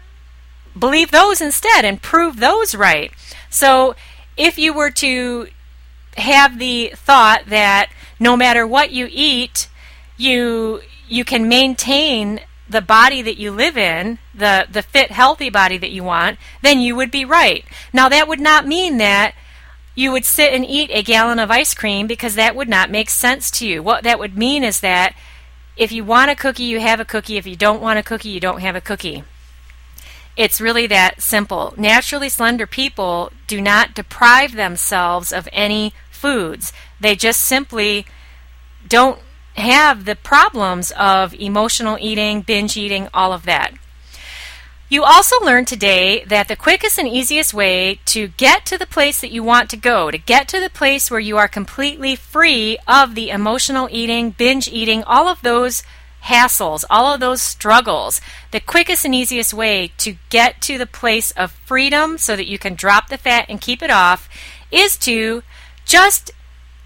believe 0.77 1.13
those 1.13 1.41
instead 1.41 1.85
and 1.85 2.03
prove 2.03 2.41
those 2.41 2.75
right. 2.75 3.13
So 3.49 3.95
if 4.37 4.59
you 4.59 4.73
were 4.73 4.91
to 4.91 5.49
have 6.17 6.59
the 6.59 6.93
thought 6.97 7.45
that 7.47 7.91
no 8.19 8.37
matter 8.37 8.67
what 8.67 8.91
you 8.91 9.09
eat, 9.11 9.69
you 10.17 10.81
you 11.09 11.25
can 11.25 11.49
maintain 11.49 12.41
the 12.69 12.81
body 12.81 13.23
that 13.23 13.37
you 13.37 13.53
live 13.53 13.77
in, 13.77 14.19
the 14.35 14.67
the 14.71 14.83
fit 14.83 15.13
healthy 15.13 15.49
body 15.49 15.79
that 15.79 15.91
you 15.93 16.03
want, 16.03 16.39
then 16.61 16.81
you 16.81 16.97
would 16.97 17.13
be 17.13 17.25
right. 17.25 17.65
Now 17.93 18.09
that 18.09 18.27
would 18.27 18.41
not 18.41 18.67
mean 18.67 18.99
that 18.99 19.35
you 19.95 20.13
would 20.13 20.25
sit 20.25 20.53
and 20.53 20.65
eat 20.65 20.91
a 20.93 21.03
gallon 21.03 21.39
of 21.39 21.51
ice 21.51 21.75
cream 21.75 22.07
because 22.07 22.35
that 22.35 22.57
would 22.57 22.69
not 22.69 22.91
make 22.91 23.11
sense 23.11 23.51
to 23.51 23.67
you. 23.67 23.83
What 23.83 24.05
that 24.05 24.19
would 24.19 24.37
mean 24.37 24.65
is 24.65 24.81
that 24.81 25.15
if 25.77 25.93
you 25.93 26.05
want 26.05 26.31
a 26.31 26.37
cookie, 26.37 26.65
you 26.65 26.81
have 26.81 27.01
a 27.01 27.05
cookie. 27.05 27.37
If 27.37 27.47
you 27.47 27.57
don't 27.57 27.83
want 27.83 27.99
a 27.99 28.03
cookie, 28.03 28.29
you 28.29 28.41
don't 28.41 28.61
have 28.61 28.77
a 28.77 28.81
cookie. 28.81 29.25
It's 30.37 30.61
really 30.61 30.87
that 30.87 31.21
simple. 31.21 31.75
Naturally 31.77 32.29
slender 32.29 32.67
people 32.67 33.33
do 33.47 33.61
not 33.61 33.95
deprive 33.95 34.53
themselves 34.53 35.33
of 35.33 35.49
any 35.53 35.93
foods. 36.11 36.73
They 37.01 37.17
just 37.17 37.43
simply 37.43 38.07
don't 38.89 39.19
have 39.55 40.05
the 40.05 40.17
problems 40.17 40.93
of 40.93 41.35
emotional 41.35 41.99
eating, 42.01 42.43
binge 42.43 42.77
eating, 42.77 43.09
all 43.13 43.33
of 43.33 43.45
that. 43.45 43.73
You 44.91 45.05
also 45.05 45.39
learned 45.39 45.69
today 45.69 46.25
that 46.25 46.49
the 46.49 46.57
quickest 46.57 46.99
and 46.99 47.07
easiest 47.07 47.55
way 47.55 48.01
to 48.07 48.27
get 48.27 48.67
to 48.67 48.77
the 48.77 48.89
place 48.89 49.21
that 49.21 49.31
you 49.31 49.45
want 49.45 49.71
to 49.71 49.77
go, 49.77 50.11
to 50.11 50.19
get 50.19 50.49
to 50.49 50.59
the 50.59 50.69
place 50.69 51.09
where 51.09 51.21
you 51.21 51.37
are 51.37 51.47
completely 51.47 52.17
free 52.17 52.77
of 52.89 53.15
the 53.15 53.31
emotional 53.31 53.89
eating, 53.93 54.31
binge 54.33 54.67
eating, 54.67 55.05
all 55.05 55.29
of 55.29 55.43
those 55.43 55.85
hassles, 56.25 56.85
all 56.91 57.15
of 57.15 57.21
those 57.21 57.41
struggles, 57.41 58.21
the 58.51 58.59
quickest 58.59 59.05
and 59.05 59.15
easiest 59.15 59.55
way 59.55 59.93
to 59.99 60.17
get 60.29 60.61
to 60.63 60.77
the 60.77 60.87
place 60.87 61.31
of 61.33 61.53
freedom 61.53 62.19
so 62.19 62.35
that 62.35 62.49
you 62.49 62.59
can 62.59 62.75
drop 62.75 63.11
the 63.11 63.17
fat 63.17 63.47
and 63.49 63.61
keep 63.61 63.85
it 63.85 63.91
off 63.91 64.29
is 64.73 64.97
to 64.97 65.45
just 65.85 66.33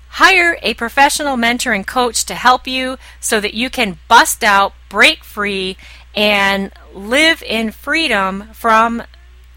hire 0.09 0.59
a 0.63 0.75
professional 0.75 1.39
mentor 1.39 1.73
and 1.73 1.87
coach 1.87 2.27
to 2.27 2.35
help 2.35 2.67
you 2.67 2.99
so 3.19 3.41
that 3.41 3.55
you 3.55 3.71
can 3.71 3.99
bust 4.09 4.45
out, 4.45 4.75
break 4.91 5.25
free, 5.25 5.79
and 6.15 6.73
live 6.93 7.43
in 7.43 7.71
freedom 7.71 8.49
from 8.53 9.03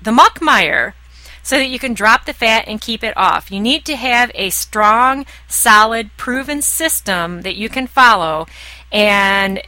the 0.01 0.11
muckmire 0.11 0.93
so 1.43 1.57
that 1.57 1.69
you 1.69 1.79
can 1.79 1.93
drop 1.93 2.25
the 2.25 2.33
fat 2.33 2.65
and 2.67 2.81
keep 2.81 3.03
it 3.03 3.15
off. 3.15 3.51
You 3.51 3.59
need 3.59 3.85
to 3.85 3.95
have 3.95 4.31
a 4.35 4.49
strong, 4.49 5.25
solid, 5.47 6.09
proven 6.17 6.61
system 6.61 7.43
that 7.43 7.55
you 7.55 7.69
can 7.69 7.87
follow, 7.87 8.47
and 8.91 9.61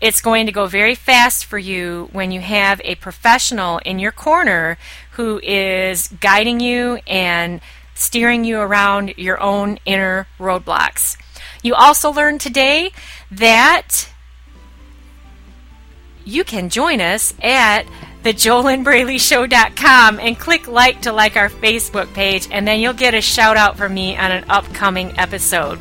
it's 0.00 0.20
going 0.20 0.46
to 0.46 0.52
go 0.52 0.66
very 0.66 0.94
fast 0.94 1.44
for 1.44 1.58
you 1.58 2.08
when 2.12 2.32
you 2.32 2.40
have 2.40 2.80
a 2.84 2.94
professional 2.96 3.78
in 3.78 3.98
your 3.98 4.12
corner 4.12 4.78
who 5.12 5.40
is 5.42 6.08
guiding 6.20 6.58
you 6.58 6.98
and 7.06 7.60
steering 7.94 8.44
you 8.44 8.58
around 8.58 9.14
your 9.16 9.40
own 9.40 9.78
inner 9.84 10.26
roadblocks. 10.38 11.16
You 11.62 11.74
also 11.74 12.10
learned 12.10 12.40
today 12.40 12.92
that 13.30 14.09
you 16.30 16.44
can 16.44 16.68
join 16.68 17.00
us 17.00 17.34
at 17.42 17.86
theJoLynnBraleyShow.com 18.22 20.20
and 20.20 20.38
click 20.38 20.68
like 20.68 21.02
to 21.02 21.12
like 21.12 21.36
our 21.36 21.48
Facebook 21.48 22.12
page, 22.14 22.48
and 22.50 22.66
then 22.66 22.80
you'll 22.80 22.92
get 22.92 23.14
a 23.14 23.20
shout 23.20 23.56
out 23.56 23.76
from 23.76 23.94
me 23.94 24.16
on 24.16 24.30
an 24.30 24.44
upcoming 24.48 25.18
episode. 25.18 25.78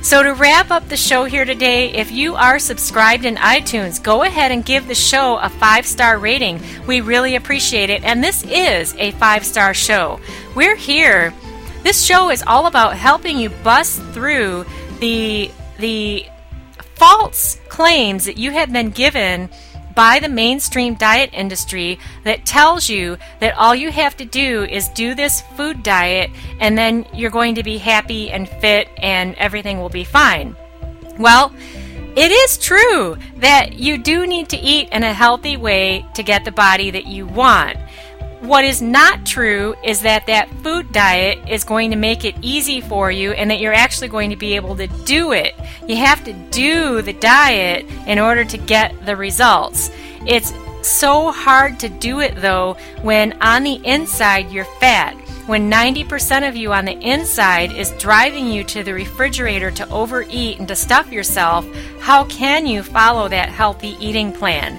So, 0.00 0.22
to 0.22 0.32
wrap 0.32 0.70
up 0.70 0.88
the 0.88 0.96
show 0.96 1.24
here 1.24 1.44
today, 1.44 1.90
if 1.90 2.12
you 2.12 2.36
are 2.36 2.60
subscribed 2.60 3.24
in 3.24 3.34
iTunes, 3.36 4.00
go 4.02 4.22
ahead 4.22 4.52
and 4.52 4.64
give 4.64 4.86
the 4.86 4.94
show 4.94 5.38
a 5.38 5.48
five 5.48 5.86
star 5.86 6.18
rating. 6.18 6.60
We 6.86 7.00
really 7.00 7.34
appreciate 7.34 7.90
it, 7.90 8.04
and 8.04 8.22
this 8.22 8.44
is 8.44 8.94
a 8.96 9.10
five 9.12 9.44
star 9.44 9.74
show. 9.74 10.20
We're 10.54 10.76
here. 10.76 11.34
This 11.82 12.04
show 12.04 12.30
is 12.30 12.44
all 12.46 12.66
about 12.66 12.96
helping 12.96 13.38
you 13.38 13.50
bust 13.50 14.00
through 14.12 14.66
the 15.00 15.50
the 15.78 16.26
false 16.94 17.58
claims 17.68 18.24
that 18.24 18.38
you 18.38 18.50
have 18.50 18.72
been 18.72 18.90
given 18.90 19.48
by 19.98 20.20
the 20.20 20.28
mainstream 20.28 20.94
diet 20.94 21.28
industry 21.32 21.98
that 22.22 22.46
tells 22.46 22.88
you 22.88 23.18
that 23.40 23.52
all 23.56 23.74
you 23.74 23.90
have 23.90 24.16
to 24.16 24.24
do 24.24 24.62
is 24.62 24.86
do 24.90 25.12
this 25.12 25.40
food 25.56 25.82
diet 25.82 26.30
and 26.60 26.78
then 26.78 27.04
you're 27.12 27.32
going 27.32 27.56
to 27.56 27.64
be 27.64 27.78
happy 27.78 28.30
and 28.30 28.48
fit 28.48 28.88
and 28.98 29.34
everything 29.38 29.80
will 29.80 29.88
be 29.88 30.04
fine. 30.04 30.54
Well, 31.18 31.52
it 32.14 32.30
is 32.30 32.58
true 32.58 33.16
that 33.38 33.72
you 33.72 33.98
do 33.98 34.24
need 34.24 34.48
to 34.50 34.56
eat 34.56 34.88
in 34.92 35.02
a 35.02 35.12
healthy 35.12 35.56
way 35.56 36.06
to 36.14 36.22
get 36.22 36.44
the 36.44 36.52
body 36.52 36.92
that 36.92 37.08
you 37.08 37.26
want. 37.26 37.76
What 38.40 38.64
is 38.64 38.80
not 38.80 39.26
true 39.26 39.74
is 39.82 40.02
that 40.02 40.26
that 40.26 40.48
food 40.62 40.92
diet 40.92 41.48
is 41.48 41.64
going 41.64 41.90
to 41.90 41.96
make 41.96 42.24
it 42.24 42.36
easy 42.40 42.80
for 42.80 43.10
you 43.10 43.32
and 43.32 43.50
that 43.50 43.58
you're 43.58 43.74
actually 43.74 44.08
going 44.08 44.30
to 44.30 44.36
be 44.36 44.54
able 44.54 44.76
to 44.76 44.86
do 44.86 45.32
it. 45.32 45.54
You 45.88 45.96
have 45.96 46.22
to 46.24 46.32
do 46.32 47.02
the 47.02 47.14
diet 47.14 47.84
in 48.06 48.20
order 48.20 48.44
to 48.44 48.56
get 48.56 49.04
the 49.04 49.16
results. 49.16 49.90
It's 50.24 50.52
so 50.82 51.32
hard 51.32 51.80
to 51.80 51.88
do 51.88 52.20
it 52.20 52.36
though 52.36 52.76
when 53.02 53.32
on 53.42 53.64
the 53.64 53.84
inside 53.84 54.52
you're 54.52 54.64
fat. 54.64 55.14
When 55.46 55.70
90% 55.70 56.46
of 56.46 56.56
you 56.56 56.72
on 56.72 56.84
the 56.84 56.98
inside 57.00 57.72
is 57.72 57.90
driving 57.92 58.52
you 58.52 58.62
to 58.64 58.84
the 58.84 58.92
refrigerator 58.92 59.70
to 59.72 59.88
overeat 59.88 60.58
and 60.58 60.68
to 60.68 60.76
stuff 60.76 61.10
yourself, 61.10 61.66
how 62.00 62.24
can 62.24 62.66
you 62.66 62.82
follow 62.82 63.28
that 63.28 63.48
healthy 63.48 63.96
eating 63.98 64.30
plan? 64.30 64.78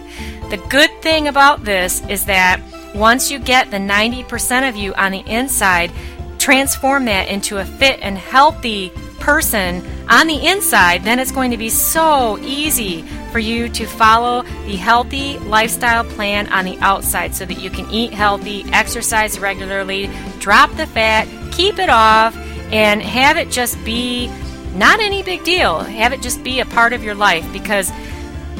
The 0.49 0.57
good 0.69 0.91
thing 1.01 1.27
about 1.27 1.65
this 1.65 2.05
is 2.07 2.25
that 2.25 2.61
once 2.93 3.29
you 3.31 3.39
get 3.39 3.71
the 3.71 3.77
90% 3.77 4.67
of 4.67 4.75
you 4.75 4.93
on 4.95 5.11
the 5.11 5.23
inside, 5.25 5.91
transform 6.37 7.05
that 7.05 7.27
into 7.27 7.57
a 7.57 7.65
fit 7.65 7.99
and 8.01 8.17
healthy 8.17 8.91
person 9.19 9.85
on 10.09 10.27
the 10.27 10.47
inside, 10.47 11.03
then 11.03 11.19
it's 11.19 11.31
going 11.31 11.51
to 11.51 11.57
be 11.57 11.69
so 11.69 12.37
easy 12.39 13.01
for 13.31 13.39
you 13.39 13.69
to 13.69 13.85
follow 13.85 14.41
the 14.65 14.75
healthy 14.75 15.37
lifestyle 15.39 16.03
plan 16.03 16.51
on 16.51 16.65
the 16.65 16.77
outside 16.79 17.35
so 17.35 17.45
that 17.45 17.59
you 17.59 17.69
can 17.69 17.89
eat 17.91 18.11
healthy, 18.13 18.63
exercise 18.71 19.39
regularly, 19.39 20.09
drop 20.39 20.71
the 20.77 20.87
fat, 20.87 21.27
keep 21.51 21.77
it 21.77 21.89
off, 21.89 22.35
and 22.71 23.01
have 23.01 23.37
it 23.37 23.49
just 23.51 23.83
be 23.83 24.27
not 24.75 24.99
any 24.99 25.21
big 25.21 25.43
deal. 25.43 25.79
Have 25.79 26.13
it 26.13 26.21
just 26.21 26.43
be 26.43 26.59
a 26.59 26.65
part 26.65 26.93
of 26.93 27.03
your 27.03 27.15
life 27.15 27.45
because 27.51 27.91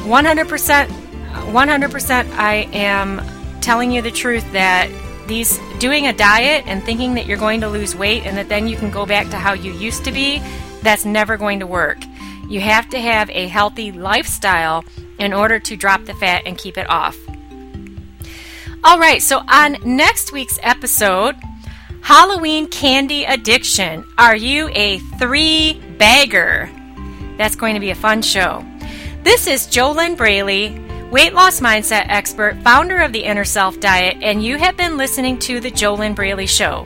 100% 0.02 0.88
100% 1.30 2.32
I 2.32 2.54
am 2.74 3.39
telling 3.62 3.92
you 3.92 4.02
the 4.02 4.12
truth 4.12 4.50
that 4.54 4.90
these 5.28 5.60
doing 5.80 6.08
a 6.08 6.14
diet 6.14 6.66
and 6.68 6.84
thinking 6.84 7.14
that 7.14 7.26
you're 7.26 7.38
going 7.38 7.62
to 7.62 7.70
lose 7.70 7.96
weight 7.96 8.26
and 8.26 8.36
that 8.38 8.50
then 8.50 8.68
you 8.68 8.76
can 8.76 8.90
go 8.90 9.06
back 9.06 9.30
to 9.30 9.38
how 9.38 9.54
you 9.54 9.72
used 9.74 10.04
to 10.06 10.12
be, 10.12 10.42
that's 10.82 11.06
never 11.06 11.38
going 11.38 11.60
to 11.60 11.68
work. 11.68 11.98
You 12.50 12.62
have 12.62 12.90
to 12.90 13.00
have 13.00 13.30
a 13.30 13.48
healthy 13.48 13.92
lifestyle 13.92 14.84
in 15.20 15.34
order 15.34 15.60
to 15.60 15.78
drop 15.78 16.06
the 16.06 16.16
fat 16.16 16.44
and 16.46 16.58
keep 16.58 16.78
it 16.78 16.90
off. 16.90 17.18
All 18.84 18.98
right, 18.98 19.22
so 19.22 19.42
on 19.48 19.78
next 19.84 20.32
week's 20.32 20.58
episode, 20.64 21.36
Halloween 22.02 22.68
candy 22.68 23.26
addiction. 23.26 24.06
Are 24.18 24.36
you 24.36 24.70
a 24.74 25.00
three 25.20 25.80
bagger? 25.98 26.70
That's 27.38 27.56
going 27.56 27.76
to 27.76 27.80
be 27.80 27.92
a 27.92 27.96
fun 27.96 28.22
show. 28.22 28.66
This 29.24 29.48
is 29.48 29.68
JoLynn 29.68 30.18
Braley, 30.18 30.70
weight 31.12 31.34
loss 31.34 31.60
mindset 31.60 32.06
expert, 32.10 32.56
founder 32.64 33.00
of 33.00 33.12
the 33.12 33.24
Inner 33.24 33.46
Self 33.46 33.80
Diet, 33.80 34.18
and 34.22 34.44
you 34.44 34.58
have 34.58 34.78
been 34.78 34.98
listening 34.98 35.40
to 35.40 35.60
the 35.60 35.72
JoLynn 35.72 36.14
Braley 36.16 36.48
Show. 36.48 36.86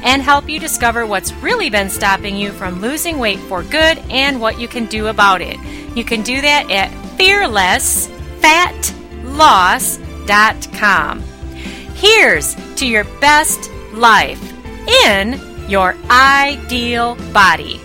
and 0.03 0.23
help 0.23 0.49
you 0.49 0.59
discover 0.59 1.07
what's 1.07 1.33
really 1.35 1.71
been 1.71 1.91
stopping 1.91 2.37
you 2.37 2.53
from 2.53 2.81
losing 2.81 3.19
weight 3.19 3.39
for 3.39 3.63
good 3.63 3.99
and 4.11 4.41
what 4.41 4.59
you 4.59 4.67
can 4.67 4.87
do 4.87 5.09
about 5.09 5.43
it. 5.43 5.59
You 5.95 6.05
can 6.05 6.23
do 6.23 6.41
that 6.41 6.71
at 6.71 6.91
fearlessfatloss.com. 7.19 9.00
Here's 11.95 12.55
to 12.77 12.87
your 12.87 13.05
best 13.23 13.71
life 13.95 14.39
in 15.07 15.41
your 15.67 15.97
ideal 16.11 17.15
body. 17.33 17.81